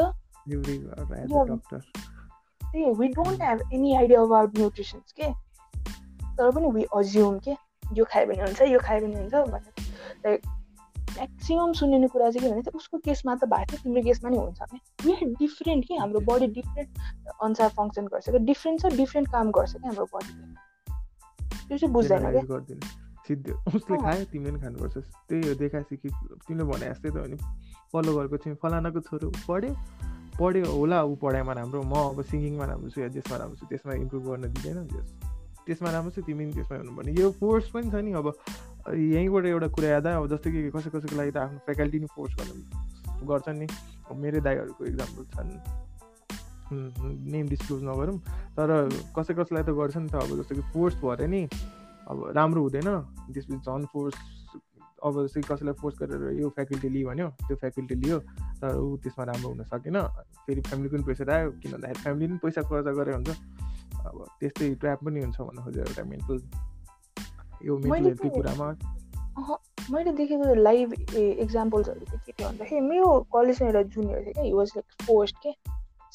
त्यही 2.73 2.93
we 2.99 3.09
don't 3.09 3.43
have 3.43 3.59
any 3.73 3.95
idea 3.97 4.21
about 4.23 4.59
nutritions 4.59 5.13
के 5.13 5.33
तर 6.37 6.51
पनि 6.51 6.71
वी 6.73 6.83
अज्युम 6.97 7.39
के? 7.39 7.55
यो 7.95 8.05
खायो 8.05 8.27
भने 8.27 8.43
हुन्छ 8.43 8.61
यो 8.63 8.79
खायो 8.83 9.01
भने 9.07 9.17
हुन्छ 9.21 9.35
भनेर। 9.53 9.73
लाइक 10.27 10.41
म्याक्सिमम् 11.17 11.75
सुनिने 11.75 12.09
कुरा 12.09 12.31
चाहिँ 12.31 12.49
के 12.49 12.55
भने 12.55 12.77
उसको 12.77 12.99
केसमा 13.05 13.35
त 13.35 13.45
भएको 13.49 13.73
थियो 13.73 13.83
तिम्रो 13.83 14.03
केसमा 14.03 14.29
नि 14.31 14.37
हुन्छ 14.37 14.59
क्या 14.61 14.81
वी 15.07 15.13
डिफ्रेन्ट 15.41 15.85
कि? 15.87 15.95
हाम्रो 15.97 16.21
बडी 16.29 16.47
डिफ्रेन्ट 16.59 16.89
अनुसार 17.43 17.69
फङ्सन 17.79 18.05
गर्छ 18.13 18.29
क्या 18.29 18.43
डिफ्रेन्ट 18.51 18.77
छ 18.83 18.85
डिफ्रेन्ट 18.97 19.29
काम 19.33 19.51
गर्छ 19.57 19.73
क्या 19.73 19.89
हाम्रो 19.89 20.07
बडीले 20.15 20.45
त्यो 21.69 21.79
चाहिँ 21.79 21.93
बुझ्दैन 21.93 22.23
क्या 22.31 22.43
सिधै 23.27 23.53
उसले 23.75 23.97
खायो 24.03 24.25
तिमीले 24.33 24.51
पनि 24.51 24.61
खानुपर्छ। 24.63 24.97
त्यही 25.29 25.49
हो 25.49 25.55
देखाएपछि 25.63 25.97
कि 25.97 26.09
तिमीले 26.47 26.65
भने 26.65 26.87
जस्तै 26.91 27.11
त 27.11 27.17
हो 27.17 27.27
नि। 27.27 27.37
पल्लो 27.93 28.11
घरको 28.19 28.37
चाहिँ 28.37 28.57
फलानाको 28.63 29.01
छोरो 29.09 29.29
पढ्यो 29.49 29.73
पढ्यो 30.39 30.71
होला 30.73 30.99
ऊ 31.05 31.15
पढाइमा 31.23 31.53
राम्रो 31.59 31.83
म 31.83 31.95
अब 32.13 32.23
सिङ्गिङमा 32.31 32.65
राम्रो 32.71 32.91
छु 32.91 33.01
या 33.01 33.09
जेसमा 33.17 33.37
राम्रो 33.37 33.57
छु 33.57 33.67
त्यसमा 33.67 33.93
इम्प्रुभ 34.05 34.23
गर्न 34.29 34.45
दिँदैन 34.53 34.79
त्यसमा 35.67 35.91
राम्रो 35.91 36.11
छ 36.15 36.19
तिमी 36.27 36.45
त्यसमा 36.53 36.77
हुनुपर्ने 36.79 37.13
यो 37.21 37.31
फोर्स 37.41 37.71
पनि 37.75 37.91
छ 37.91 37.95
नि 38.07 38.13
अब 38.21 38.27
यहीँबाट 38.95 39.45
एउटा 39.53 39.69
कुरा 39.75 39.89
याद 39.89 40.07
अब 40.07 40.27
जस्तो 40.33 40.51
कि 40.51 40.71
कसै 40.71 40.91
कसैको 40.95 41.17
लागि 41.17 41.33
त 41.35 41.39
आफ्नो 41.43 41.59
फ्याकल्टी 41.67 41.99
नै 41.99 42.09
फोर्स 42.15 42.33
गर्नु 42.39 43.27
गर्छन् 43.27 43.59
नि। 43.59 43.67
मेरै 44.23 44.41
दाईहरूको 44.47 44.83
इक्जाम्पल 44.87 45.25
छन्। 45.35 45.51
नेम 47.33 47.47
डिस्क्लोज 47.49 47.83
नगरौँ 47.83 48.19
तर 48.57 48.71
कसै 49.17 49.35
कसैलाई 49.35 49.65
त 49.67 49.71
गर्छ 49.81 49.97
नि 49.97 50.09
त 50.13 50.23
अब 50.23 50.31
जस्तो 50.39 50.55
कि 50.55 50.63
फोर्स 50.71 50.95
भएर 51.03 51.27
नि 51.27 51.43
अब 52.07 52.17
राम्रो 52.39 52.61
हुँदैन। 52.63 52.89
त्यसपछि 53.35 53.59
झन् 53.67 53.87
फोर्स 53.93 54.15
अब 55.03 55.15
जस्तै 55.27 55.43
कसैलाई 55.51 55.75
फोर्स 55.83 55.95
गरेर 56.03 56.23
यो 56.41 56.49
फ्याकल्टी 56.55 56.89
लियो 56.95 57.09
भन्यो 57.09 57.29
त्यो 57.47 57.57
फ्याकल्टी 57.63 57.95
लियो। 58.05 58.19
तर 58.61 58.77
ऊ 58.79 58.97
त्यसमा 59.03 59.25
राम्रो 59.31 59.49
हुन 59.49 59.63
सकेन। 59.73 59.97
फेरि 60.47 60.61
फ्यामिलीको 60.69 60.97
पनि 60.97 61.05
प्रेसर 61.05 61.31
आयो 61.31 61.51
किन 61.63 61.73
भन्दाखेरि 61.73 62.01
फ्यामिली 62.03 62.27
पनि 62.27 62.39
पैसा 62.43 62.63
खर्च 62.69 62.87
गरे 62.99 63.13
हुन्छ। 63.15 63.31
अब 64.07 64.17
त्यस्तै 64.41 64.75
ट्र्याप 64.81 65.05
पनि 65.05 65.21
हुन्छ 65.21 65.41
भन्नु 65.41 65.63
खोजेर 65.63 65.87
एउटा 65.87 66.05
मेन्टल 66.11 66.39
यो 67.67 67.79
मेन्टल 67.79 68.05
हेल्थकै 68.07 68.31
कुरामा। 68.37 68.69
मैले 69.93 70.13
देखेको 70.19 70.55
लाइभ 70.55 70.93
इक्जाम्पल्सहरू 71.17 72.05
चाहिँ 72.07 72.21
के 72.27 72.33
थियो 72.33 72.49
भन्दाखेरि 72.49 72.81
मेरो 72.91 73.09
कलेजमा 73.35 73.69
एउटा 73.69 73.83
जुनियर 73.97 74.23
थियो 74.23 74.33
क्या 74.35 74.57
वाज 74.57 74.73
लाइक 74.77 75.07
पोस्ट 75.09 75.37
के? 75.43 75.53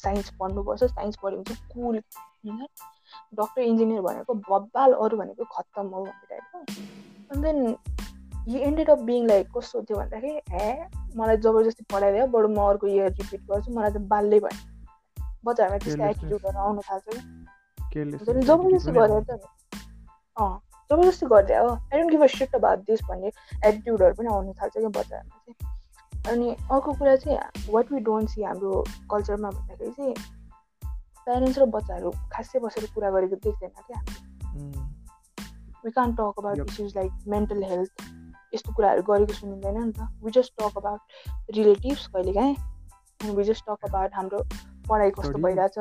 साइन्स 0.02 0.30
पढ्नुपर्छ 0.40 0.84
साइन्स 0.84 1.16
पढ्यो 1.22 1.38
भने 1.38 1.54
चाहिँ 1.54 1.68
कुल 1.74 1.96
होइन 2.44 2.66
डक्टर 3.38 3.60
इन्जिनियर 3.62 4.00
भनेको 4.02 4.34
बब्बाल 4.48 4.92
अरू 5.04 5.16
भनेको 5.18 5.44
खत्तम 5.56 5.86
हो 5.94 6.04
भन्ने 6.04 6.26
टाइपको 6.30 7.40
then 7.42 7.58
he 8.48 8.58
ended 8.68 8.90
of 8.90 8.98
being 9.08 9.26
like 9.26 9.46
कस्तो 9.56 9.82
थियो 9.82 9.98
भन्दाखेरि 9.98 10.32
हे 10.52 10.68
मलाई 11.16 11.36
जबरजस्ती 11.46 11.84
पढाइदियो 11.92 12.26
बरु 12.34 12.48
म 12.48 12.58
अर्को 12.68 12.86
इयर 12.86 13.10
रिपिट 13.20 13.42
गर्छु 13.50 13.72
मलाई 13.74 13.90
त 13.92 13.98
बाल्दै 14.12 14.40
भयो. 14.44 14.56
बच्चाहरूमा 15.44 15.78
त्यस्तो 15.84 16.04
एटिट्युडहरू 16.04 16.58
आउनु 16.66 16.82
थाल्छ 16.88 17.06
कि 17.92 18.00
जबरजस्ती 18.50 18.92
गरेर 18.92 19.22
त। 19.30 19.30
अँ 20.36 20.52
जबरजस्ती 20.90 21.26
गरिदियो 21.32 21.62
हो 21.62 21.72
I 21.74 21.98
don't 21.98 22.10
give 22.12 22.22
a 22.22 22.26
shit 22.36 22.54
about 22.54 22.78
this 22.90 23.00
भन्ने 23.08 23.28
एटिट्युडहरू 23.68 24.14
पनि 24.18 24.28
आउनु 24.34 24.52
थाल्छ 24.60 24.74
क्या 24.76 24.92
बच्चाहरूमा 24.98 25.36
चाहिँ 25.42 25.56
अनि 26.32 26.48
अर्को 26.70 26.92
कुरा 26.98 27.14
चाहिँ 27.24 27.72
वाट 27.74 27.92
वी 27.92 28.00
डोन्ट 28.08 28.26
सी 28.30 28.42
हाम्रो 28.42 28.84
कल्चरमा 29.10 29.50
भन्दाखेरि 29.50 29.92
चाहिँ 29.98 30.14
प्यारेन्ट्स 31.26 31.58
र 31.58 31.66
बच्चाहरू 31.76 32.10
खासै 32.32 32.58
बसेर 32.66 32.84
कुरा 32.94 33.10
गरेको 33.16 33.36
देख्दैन 33.46 33.70
क्या। 33.86 33.98
We 35.84 35.90
can 35.90 36.14
talk 36.18 36.34
about 36.38 36.58
issues 36.68 36.90
like 36.96 37.10
mental 37.34 37.62
health 37.70 38.10
यस्तो 38.54 38.72
कुराहरू 38.72 39.02
गरेको 39.02 39.32
सुनिँदैन 39.34 39.78
नि 39.82 39.92
त। 39.92 40.00
We 40.24 40.30
just 40.30 40.52
talk 40.60 40.74
about 40.78 41.00
relatives 41.56 42.06
कहिले 42.06 42.32
काहीँ 42.32 42.54
अनि 43.20 43.30
वी 43.36 43.44
जस्ट 43.44 43.62
टक 43.68 43.80
अबाउट 43.88 44.10
हाम्रो 44.14 44.38
पढाइ 44.88 45.10
कस्तो 45.18 45.38
भइरहेछ। 45.38 45.76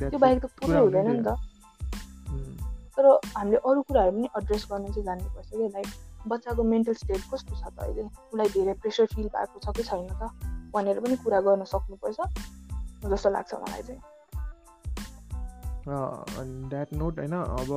त्यो 0.00 0.18
बाहेक 0.18 0.38
त 0.44 0.46
पुरै 0.60 0.80
हुँदैन 0.80 1.08
नि 1.10 1.22
त। 1.22 1.28
तर 2.96 3.04
हामीले 3.36 3.58
अरू 3.64 3.80
कुराहरू 3.82 4.12
पनि 4.12 4.28
एड्रेस 4.38 4.62
गर्न 4.70 4.84
चाहिँ 4.92 5.04
जान्नुपर्छ 5.04 5.48
कि 5.50 5.68
लाइक 5.76 5.88
बच्चाको 6.28 6.62
मेन्टल 6.62 6.94
स्टेट 6.94 7.22
कस्तो 7.32 7.52
छ 7.56 7.62
त 7.66 7.78
अहिले? 7.82 8.02
उसलाई 8.30 8.48
धेरै 8.56 8.74
प्रेसर 8.80 9.06
फिल 9.14 9.28
भएको 9.36 9.56
छ 9.58 9.66
कि 9.76 9.82
छैन 9.82 10.08
त? 10.08 10.22
भनेर 10.74 11.00
पनि 11.00 11.16
कुरा 11.24 11.40
गर्न 11.46 11.64
सक्नुपर्छ। 11.72 12.18
जस्तो 13.12 13.28
लाग्छ 13.30 13.50
मलाई 13.54 13.82
चाहिँ। 13.82 14.00
द्याट 16.68 16.88
नोट 16.94 17.14
होइन 17.18 17.34
अब 17.34 17.70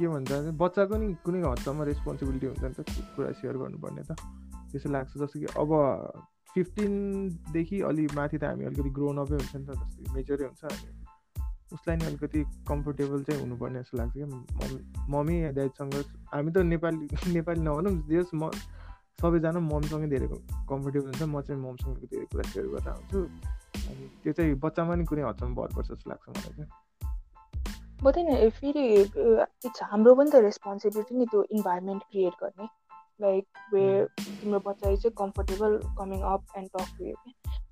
के 0.00 0.08
भन्छ 0.08 0.30
बच्चाको 0.64 0.96
नि 0.96 1.06
कुनै 1.24 1.40
हदसम्म 1.44 1.78
रेस्पोन्सिबिलिटी 1.90 2.46
हुन्छ 2.46 2.64
नि 2.64 2.74
त 2.74 2.80
कुरा 3.14 3.30
सेयर 3.40 3.56
गर्नुपर्ने 3.62 4.02
त। 4.08 4.16
त्यसो 4.72 4.88
लाग्छ 4.96 5.12
जस्तो 5.22 5.36
कि 5.40 5.48
अब 5.62 5.70
फिफ्टिनदेखि 6.54 7.80
अलि 7.88 8.04
माथि 8.16 8.38
त 8.38 8.44
हामी 8.50 8.64
अलिकति 8.70 8.90
ग्रोन 8.98 9.18
अपै 9.22 9.36
हुन्छ 9.38 9.54
नि 9.56 9.64
त 9.66 9.70
जस्तो 9.78 10.14
मेजरै 10.14 10.46
हुन्छ 10.50 10.62
उसलाई 11.70 11.96
नि 11.96 12.04
अलिकति 12.10 12.40
कम्फोर्टेबल 12.68 13.22
चाहिँ 13.22 13.40
हुनुपर्ने 13.40 13.78
जस्तो 13.82 13.98
लाग्छ 13.98 14.12
क्या। 14.14 14.26
मम्मी 14.26 14.80
मम्मी 15.14 15.36
ड्याडसँग 15.54 15.94
हामी 16.34 16.50
त 16.50 16.56
नेपाली 16.72 17.06
नेपाली 17.36 17.60
नभनौँ 17.62 17.94
जस 18.10 18.30
म 18.34 18.50
सबैजना 19.22 19.60
ममसँगै 19.70 20.08
धेरै 20.10 20.26
कम्फोर्टेबल 20.66 21.06
हुन्छ। 21.10 21.22
म 21.22 21.40
चाहिँ 21.46 21.60
ममसँग 21.62 22.02
धेरै 22.10 22.26
कुरा 22.32 22.44
सेयर 22.50 22.66
गरेर 22.74 22.88
आउँछु। 22.90 23.18
अनि 23.90 24.04
त्यो 24.22 24.32
चाहिँ 24.32 24.54
बच्चामा 24.64 24.94
नि 24.98 25.04
कुनै 25.10 25.22
हदसम्म 25.30 25.54
भर 25.54 25.70
पर्छ 25.76 25.88
जस्तो 25.92 26.10
लाग्छ 26.10 26.24
मलाई 26.28 26.52
चाहिँ। 26.58 26.89
बताइन 28.02 28.50
फेरि 28.58 28.84
इट्स 29.00 29.82
हाम्रो 29.82 30.14
पनि 30.14 30.30
त 30.30 30.42
रेस्पोन्सिबिलिटी 30.44 31.14
नि 31.16 31.26
त्यो 31.30 31.42
इन्भाइरोमेन्ट 31.56 32.02
क्रिएट 32.10 32.34
गर्ने। 32.42 32.66
लाइक 33.22 33.44
वे 33.72 33.84
तिम्रो 34.20 34.58
बच्चा 34.66 34.94
चाहिँ 34.96 35.14
comfortable 35.18 35.76
coming 35.98 36.20
up 36.34 36.42
and 36.58 36.68
talk 36.76 36.86
to 36.98 37.04
you 37.06 37.14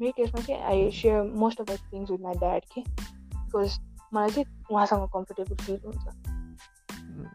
मेरो 0.00 0.12
केसमा 0.16 0.40
चाहिँ 0.40 0.60
I 0.62 0.90
share 0.96 1.22
most 1.42 1.60
of 1.60 1.66
the 1.70 1.78
things 1.92 2.10
with 2.10 2.20
my 2.24 2.34
dad 2.44 2.62
के। 2.74 2.80
बिकज 2.80 3.78
मलाई 4.14 4.30
चाहिँ 4.30 4.46
उहाँसँग 4.72 5.08
कम्फर्टेबल 5.14 5.54
फिल 5.64 5.80
हुन्छ। 5.84 6.04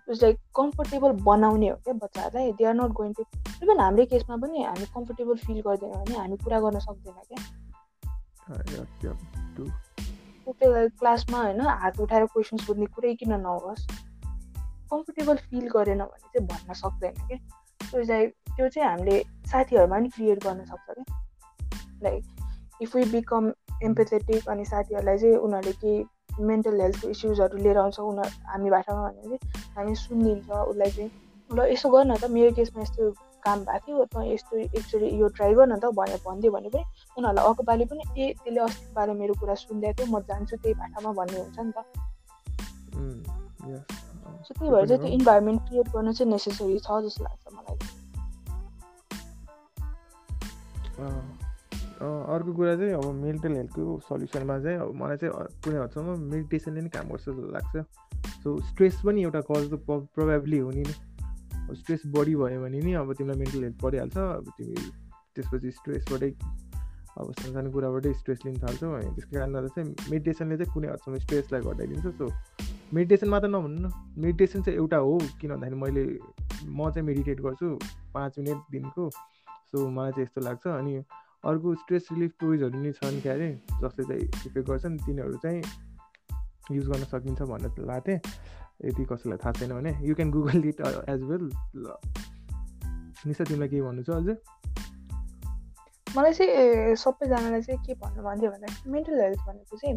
इट्स 0.10 0.22
लाइक 0.24 0.38
कम्फर्टेबल 0.56 1.12
बनाउने 1.24 1.68
हो 1.70 1.76
क्या 1.86 1.94
बच्चाहरूलाई। 2.04 2.52
They 2.60 2.66
are 2.66 2.74
not 2.74 2.92
going 3.00 3.14
to 3.14 3.24
even 3.64 3.80
हाम्रै 3.80 4.06
केसमा 4.14 4.36
पनि 4.44 4.64
हामी 4.64 4.86
कम्फर्टेबल 4.94 5.36
फिल 5.46 5.62
गर्दैन 5.68 5.92
भने 5.94 6.16
हामी 6.18 6.38
कुरा 6.44 6.60
गर्न 6.68 6.80
सक्दैन 6.86 7.18
क्या। 7.30 7.40
क्लासमा 10.50 11.42
होइन 11.42 11.62
हात 11.62 12.00
उठाएर 12.00 12.26
क्वेसन्स 12.26 12.66
सोध्ने 12.66 12.86
कुरै 12.86 13.14
किन 13.16 13.34
नहोस्। 13.34 13.88
कम्फर्टेबल 14.92 15.36
फिल 15.36 15.68
गरेन 15.68 16.00
भने 16.00 16.28
चाहिँ 16.28 16.48
भन्न 16.48 16.74
सक्दैन 16.74 17.28
क्या 17.28 17.38
सो 17.88 18.02
लाइक 18.02 18.34
त्यो 18.56 18.70
चाहिँ 18.70 18.90
हामीले 18.90 19.24
साथीहरूमा 19.48 19.96
पनि 19.96 20.10
क्रिएट 20.10 20.44
गर्न 20.44 20.66
सक्छ 20.66 20.90
क्या 20.90 21.04
like 22.04 22.24
if 22.82 22.96
you 22.96 23.06
become 23.06 23.52
empathetic 23.84 24.50
अनि 24.50 24.66
साथीहरूलाई 24.66 25.18
चाहिँ 25.18 25.36
उनीहरूले 25.36 25.72
केही 25.72 26.46
मेन्टल 26.46 26.82
हेल्थ 26.82 27.06
इस्युजहरू 27.06 27.58
लिएर 27.58 27.78
आउँछ 27.78 28.00
उनीहरू 28.00 28.48
हामी 28.48 28.70
भाषामा 28.70 29.10
भने 29.10 29.38
चाहिँ 29.38 29.74
हामी 29.76 29.96
सुनिदिन्छ 29.96 30.50
उसलाई 30.52 30.92
चाहिँ 30.92 31.12
ल 31.52 31.72
यसो 31.72 31.90
गर 31.90 32.06
न 32.06 32.16
त 32.16 32.32
मेरो 32.32 32.52
केसमा 32.52 32.82
यस्तो 32.82 33.10
काम 33.46 33.60
भएको 33.68 33.86
थियो 33.86 34.06
त 34.06 34.16
यस्तो 34.32 34.54
एकचोटि 34.58 35.08
यो 35.22 35.28
ट्राई 35.38 35.54
गर्न 35.60 35.74
त 35.80 35.86
भनेर 36.00 36.20
भनिदियो 36.26 36.52
भने 36.56 36.70
पनि 36.74 36.84
उनीहरूलाई 37.18 37.46
अर्को 37.50 37.64
पालि 37.70 37.86
पनि 37.92 38.04
ए 38.18 38.34
त्यसले 38.44 38.62
अस्ति 38.68 38.88
पालि 38.96 39.14
मेरो 39.22 39.34
कुरा 39.42 39.56
सुन्दै 39.64 39.92
थियो 39.98 40.08
म 40.12 40.20
जान्छु 40.30 40.56
त्यही 40.64 40.74
भाषामा 40.82 41.12
भन्ने 41.20 41.38
हुन्छ 41.44 41.60
नि 41.60 41.72
त। 41.76 41.80
सो 44.46 44.52
त्यही 44.54 44.70
भएर 44.72 44.86
चाहिँ 44.88 45.02
त्यो 45.02 45.12
इन्भाइरोमेन्ट 45.20 45.60
क्रिएट 45.68 45.88
गर्नु 45.96 46.12
चाहिँ 46.14 46.32
नेसेसरी 46.32 46.80
छ 46.80 46.90
जस्तो 47.06 47.24
लाग्छ 47.24 47.46
मलाई। 47.56 47.78
अर्को 52.04 52.52
कुरा 52.54 52.76
चाहिँ 52.76 52.94
अब 52.94 53.06
मेन्टल 53.24 53.54
हेल्थको 53.56 54.00
सल्युसनमा 54.10 54.56
चाहिँ 54.64 54.78
अब 54.84 54.90
मलाई 55.02 55.18
चाहिँ 55.22 55.32
कुनै 55.64 55.78
हदसम्म 55.84 56.10
मेडिटेसनले 56.32 56.82
नै 56.82 56.90
काम 56.96 57.06
गर्छ 57.12 57.26
जस्तो 57.30 57.52
लाग्छ। 57.56 57.76
सो 58.44 58.50
स्ट्रेस 58.70 58.96
पनि 59.06 59.20
एउटा 59.24 59.42
कज 59.48 59.64
त 59.72 59.74
प्रोभाब्ली 59.88 60.58
हो 60.60 60.70
नि। 60.76 60.84
स्ट्रेस 61.76 62.02
बढी 62.16 62.36
भयो 62.36 62.62
भने 62.62 62.80
नि 62.80 62.94
अब 62.94 63.14
तिमीलाई 63.14 63.40
मेन्टल 63.40 63.64
हेल्थ 63.64 63.80
परिहाल्छ 63.82 64.18
अब 64.18 64.52
तिमी 64.58 64.76
त्यसपछि 65.36 65.72
स्ट्रेसबाटै 65.72 66.32
अब 67.18 67.32
सानो 67.40 67.72
कुराबाटै 67.72 68.14
स्ट्रेस 68.14 68.40
लिन 68.46 68.56
थाल्छौ 68.62 68.92
अनि 68.92 69.10
त्यसको 69.16 69.38
कारणले 69.38 69.60
गर्दा 69.60 69.74
चाहिँ 69.76 70.12
मेडिटेसनले 70.12 70.58
चाहिँ 70.58 70.74
कुनै 70.74 70.88
हदसम्म 70.88 71.18
स्ट्रेसलाई 71.26 71.62
घटाइदिन्छ। 71.62 72.06
सो 72.20 72.30
मेडिटेसन 72.94 73.30
मात्र 73.30 73.48
नभन्नु 73.48 73.88
न 73.88 73.92
मेडिटेसन 74.18 74.62
चाहिँ 74.62 74.80
एउटा 74.80 74.98
हो 74.98 75.18
किन 75.42 75.52
भन्दाखेरि 75.52 75.82
मैले 75.84 76.04
म 76.70 76.90
चाहिँ 76.90 77.06
मेडिटेट 77.08 77.42
गर्छु 77.42 77.70
पाँच 78.14 78.40
मिनट 78.40 78.60
दिनको। 78.72 79.10
सो 79.70 79.90
मलाई 79.90 80.12
चाहिँ 80.12 80.26
यस्तो 80.26 80.42
लाग्छ 80.42 80.68
अनि 80.68 80.94
अर्को 81.46 81.76
स्ट्रेस 81.76 82.08
रिलिफ 82.12 82.32
टोइजहरू 82.40 82.82
नि 82.82 82.92
छन् 82.92 83.22
क्या 83.22 83.34
अरे 83.34 83.50
जसले 83.82 84.04
चाहिँ 84.10 84.22
इफेक्ट 84.22 84.68
गर्छन् 84.70 84.98
तिनीहरू 85.06 85.38
चाहिँ 85.46 85.62
युज 86.72 86.88
गर्न 86.90 87.04
सकिन्छ 87.14 87.42
भनेर 87.42 88.00
थिएँ 88.08 88.20
यदि 88.84 89.06
कसैलाई 89.12 89.38
थाहा 89.44 89.52
छैन 89.60 89.74
भने 89.74 89.92
you 90.04 90.16
can 90.16 90.32
Google 90.32 90.66
it 90.70 90.82
as 91.10 91.22
well 91.32 91.46
ल। 91.76 91.86
निशा 93.26 93.44
तिमीलाई 93.44 93.70
केही 93.70 93.82
भन्नु 93.82 94.04
छ 94.04 94.10
अझै? 94.20 94.36
मलाई 96.16 96.34
चाहिँ 96.34 96.96
सबैजनालाई 97.04 97.62
चाहिँ 97.62 97.80
के 97.86 97.94
भन्नु 98.02 98.24
भन्थ्यो 98.24 98.50
भन्दाखेरि 98.52 98.92
मेन्टल 98.92 99.22
हेल्थ 99.22 99.40
भनेको 99.48 99.78
चाहिँ 99.78 99.96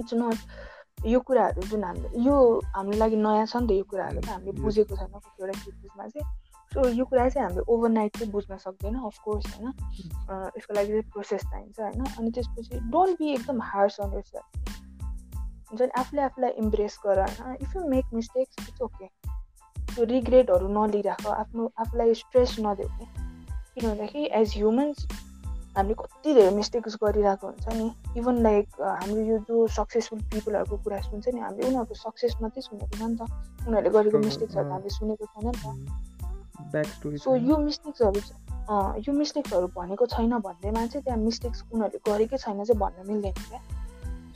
इट्स 0.00 0.14
नट 0.14 1.06
यो 1.06 1.20
कुराहरू 1.20 1.62
जुन 1.70 1.84
हामीले 1.84 2.08
यो 2.24 2.34
हाम्रो 2.74 2.98
लागि 2.98 3.16
नयाँ 3.16 3.46
छ 3.46 3.56
नि 3.56 3.66
त 3.68 3.70
यो 3.78 3.84
कुराहरू 3.90 4.20
त 4.20 4.28
हामीले 4.28 4.52
बुझेको 4.60 4.96
छैन 4.96 5.12
कतिवटा 5.14 5.54
केसेसमा 5.62 6.06
चाहिँ। 6.08 6.26
सो 6.72 6.88
यो 6.98 7.04
कुरा 7.04 7.28
चाहिँ 7.28 7.46
हामीले 7.46 7.64
ओभरनाइट 7.72 8.16
चाहिँ 8.18 8.32
बुझ्न 8.32 8.56
सक्दैन 8.64 8.94
अफकोर्स 9.08 9.44
होइन। 9.54 9.66
यसको 10.56 10.72
लागि 10.74 10.90
चाहिँ 10.92 11.10
प्रोसेस 11.12 11.42
चाहिन्छ 11.50 11.80
होइन। 11.80 12.02
अनि 12.18 12.30
त्यसपछि 12.34 12.80
डोन्ट 12.92 13.18
बी 13.18 13.26
एकदम 13.34 13.60
हार्स 13.62 14.00
अन 14.00 14.20
सेल्फ 14.20 14.65
हुन्छ 15.70 15.80
नि 15.82 15.90
आफूले 16.00 16.22
आफूलाई 16.22 16.50
इम्प्रेस 16.64 16.98
गर 17.06 17.20
होइन 17.20 17.56
if 17.62 17.76
you 17.76 17.84
make 17.88 18.06
mistakes 18.14 18.68
it's 18.68 18.80
okay 18.82 19.06
त्यो 19.94 20.04
रिग्रेटहरू 20.14 20.68
नलिइराख 20.78 21.26
आफ्नो 21.26 21.70
आफूलाई 21.84 22.14
स्ट्रेस 22.22 22.56
नदेऊ 22.60 22.88
कि 22.88 23.06
किन 23.74 23.90
भन्दाखेरि 23.90 24.24
एज 24.40 24.52
ह्युमन्स 24.56 25.06
हामीले 25.76 25.94
कति 25.94 26.34
धेरै 26.34 26.50
मिस्टेक्स 26.56 26.96
गरिरहेको 27.02 27.46
हुन्छ 27.46 27.66
नि? 27.76 27.86
इभन 28.16 28.36
लाइक 28.42 28.66
हाम्रो 28.80 29.20
यो 29.22 29.38
जो 29.48 29.66
सक्सेसफुल 29.76 30.20
पिपलहरूको 30.32 30.76
कुरा 30.84 31.00
सुन्छ 31.06 31.24
नि 31.28 31.40
हामीले 31.40 31.66
उनीहरूको 31.68 31.94
सक्सेस 31.94 32.36
मात्रै 32.42 32.62
सुनेको 32.66 32.96
छ 32.96 33.02
नि 33.02 33.16
त। 33.16 33.22
उनीहरूले 33.68 33.90
गरेको 33.96 34.18
मिस्टेक्सहरू 34.18 34.68
त 34.68 34.72
हामीले 34.72 34.92
सुनेको 34.96 35.24
छैन 35.32 35.46
नि 35.46 35.52
त। 35.52 37.18
सो 37.24 37.36
यो 37.36 37.56
मिस्टेक्सहरू 37.64 38.20
यो 39.06 39.12
मिस्टेक्सहरू 39.18 39.66
भनेको 39.76 40.06
छैन 40.14 40.32
भन्दैमा 40.48 40.86
चाहिँ 40.86 41.04
त्यहाँ 41.04 41.20
मिस्टेक्स 41.20 41.58
उनीहरूले 41.72 42.00
गरेकै 42.08 42.36
छैन 42.44 42.64
चाहिँ 42.64 42.80
भन्न 42.80 43.06
मिल्दैन 43.10 43.36
क्या। 43.48 43.60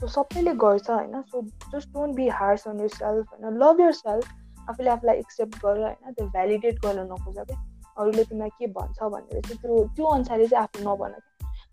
सो 0.00 0.06
सबैले 0.08 0.52
गर्छ 0.60 0.90
होइन। 0.90 1.22
So 1.22 1.42
just 1.72 1.88
don't 1.94 2.16
be 2.16 2.28
harsh 2.36 2.68
on 2.68 2.80
your 2.80 2.88
self 2.90 3.32
होइन। 3.32 3.58
लभ 3.62 3.80
यर 3.80 3.92
सेल्फ 3.94 4.24
आफूले 4.68 4.90
आफूलाई 4.90 5.16
एक्सेप्ट 5.18 5.54
गरेर 5.64 5.84
होइन 5.84 6.12
त्यो 6.12 6.26
भ्यालिडेट 6.28 6.80
गर्न 6.84 7.00
नखोज 7.12 7.36
क्या 7.36 7.58
अरूले 7.96 8.24
तिमीलाई 8.24 8.50
के 8.58 8.66
भन्छ 8.72 8.98
भनेर 9.02 9.40
चाहिँ 9.40 9.58
त्यो 9.58 9.84
त्यो 9.96 10.06
अनुसारले 10.06 10.46
चाहिँ 10.46 10.64
आफू 10.64 10.78
नभन। 10.82 11.12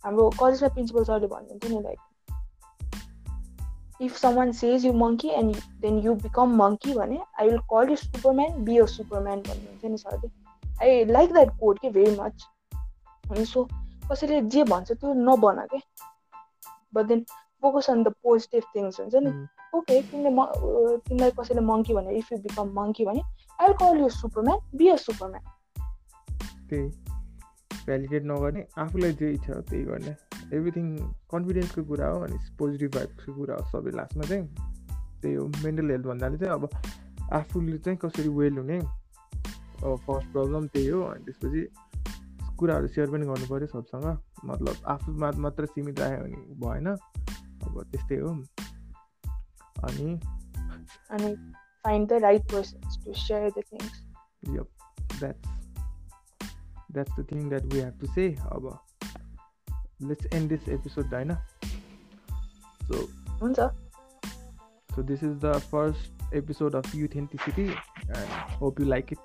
हाम्रो 0.03 0.29
कलेजमा 0.39 0.69
प्रिन्सिपल 0.73 1.03
सरले 1.03 1.27
भन्नुहुन्थ्यो 1.27 1.69
नि 1.69 1.83
like 1.83 1.99
if 4.01 4.17
someone 4.17 4.51
says 4.53 4.85
you 4.85 4.91
monkey 4.95 5.29
and 5.35 5.55
then 5.81 5.97
you 5.99 6.13
become 6.17 6.55
monkey 6.57 6.93
भने 6.93 7.19
I 7.39 7.47
will 7.47 7.59
call 7.71 7.89
you 7.89 7.95
superman 7.95 8.63
be 8.65 8.77
a 8.77 8.85
superman 8.87 9.39
भन्नुहुन्थ्यो 9.41 9.89
नि 9.91 9.97
सरले। 9.97 10.27
आई 10.81 11.05
लाइक 11.05 11.33
द्याट 11.33 11.57
कोड 11.59 11.79
के 11.79 11.89
भेरी 11.89 12.15
मच 12.19 12.47
सो 13.45 13.67
कसैले 14.11 14.41
जे 14.53 14.63
भन्छ 14.65 14.91
त्यो 14.91 15.13
नबन 15.23 15.65
के। 15.73 15.79
But 16.93 17.05
then 17.05 17.25
focus 17.63 17.89
on 17.89 18.03
the 18.03 18.13
positive 18.21 18.63
things 18.71 18.99
हुन्छ 18.99 19.15
नि 19.17 19.31
ओके 19.73 20.01
तिमीले 20.03 20.31
म 20.31 20.45
तिमीलाई 21.03 21.31
कसैले 21.33 21.61
मङ्की 21.63 21.93
भने 21.95 22.17
इफ 22.17 22.31
यु 22.31 22.37
बिकम 22.41 22.73
मङ्की 22.75 23.05
भने 23.05 23.21
I 23.59 23.73
call 23.79 23.99
you 23.99 24.09
superman 24.15 24.59
be 24.75 24.89
a 24.89 24.95
superman 25.01 25.43
त्यही 26.69 26.85
भ्यालिडेट 27.81 28.23
नगर्ने 28.27 28.65
आफूलाई 28.79 29.13
जे 29.15 29.31
इच्छा 29.33 29.53
हो 29.53 29.61
त्यही 29.63 29.83
गर्ने 29.85 30.15
एभ्रिथिङ 30.51 30.87
कन्फिडेन्सको 31.31 31.83
कुरा 31.85 32.07
हो 32.09 32.21
अनि 32.21 32.37
पोजिटिभ 32.59 32.95
भाइब्सको 32.95 33.33
कुरा 33.35 33.55
हो 33.55 33.67
सबै 33.69 33.91
लास्टमा 33.95 34.25
चाहिँ 34.25 34.45
त्यही 35.21 35.35
हो 35.35 35.47
मेन्टल 35.57 35.91
हेल्थ 35.91 36.07
भन्नाले 36.07 36.37
चाहिँ 36.37 36.53
अब 36.53 36.69
आफूले 37.33 37.77
चाहिँ 37.79 37.99
कसरी 37.99 38.29
वेल 38.35 38.57
हुने 38.57 38.79
अब 38.79 39.95
फर्स्ट 40.01 40.31
प्रब्लम 40.31 40.67
त्यही 40.69 40.87
हो 40.89 41.01
अनि 41.05 41.23
त्यसपछि 41.25 41.67
कुराहरू 42.57 42.87
सेयर 42.89 43.09
पनि 43.09 43.25
गर्नु 43.25 43.47
पऱ्यो 43.47 43.67
सबसँग 43.67 44.05
मतलब 44.45 44.75
आफूमा 44.89 45.31
मात्र 45.39 45.65
सीमित 45.67 45.99
राख्यो 45.99 46.23
भने 46.23 46.43
भएन 46.61 46.87
about 47.67 47.91
this 47.91 48.01
um, 48.23 48.47
I 49.84 49.91
need. 49.99 50.23
I 51.12 51.17
need 51.17 51.38
find 51.88 52.10
the 52.10 52.19
right 52.19 52.45
persons 52.47 52.97
to 53.03 53.13
share 53.13 53.49
the 53.51 53.63
things. 53.71 53.91
Yep, 54.51 54.67
that's 55.19 55.47
that's 56.89 57.15
the 57.15 57.23
thing 57.23 57.49
that 57.49 57.65
we 57.73 57.80
have 57.80 57.97
to 57.99 58.08
say 58.15 58.38
about. 58.51 58.82
Let's 59.99 60.25
end 60.32 60.49
this 60.49 60.67
episode, 60.67 61.10
Dinah. 61.10 61.41
So, 62.89 63.10
Hunza. 63.39 63.73
so 64.95 65.01
this 65.01 65.23
is 65.23 65.39
the 65.39 65.60
first 65.71 66.12
episode 66.34 66.75
of 66.75 66.86
Authenticity, 66.86 67.71
and 68.10 68.27
hope 68.62 68.80
you 68.80 68.86
like 68.86 69.12
it. 69.12 69.19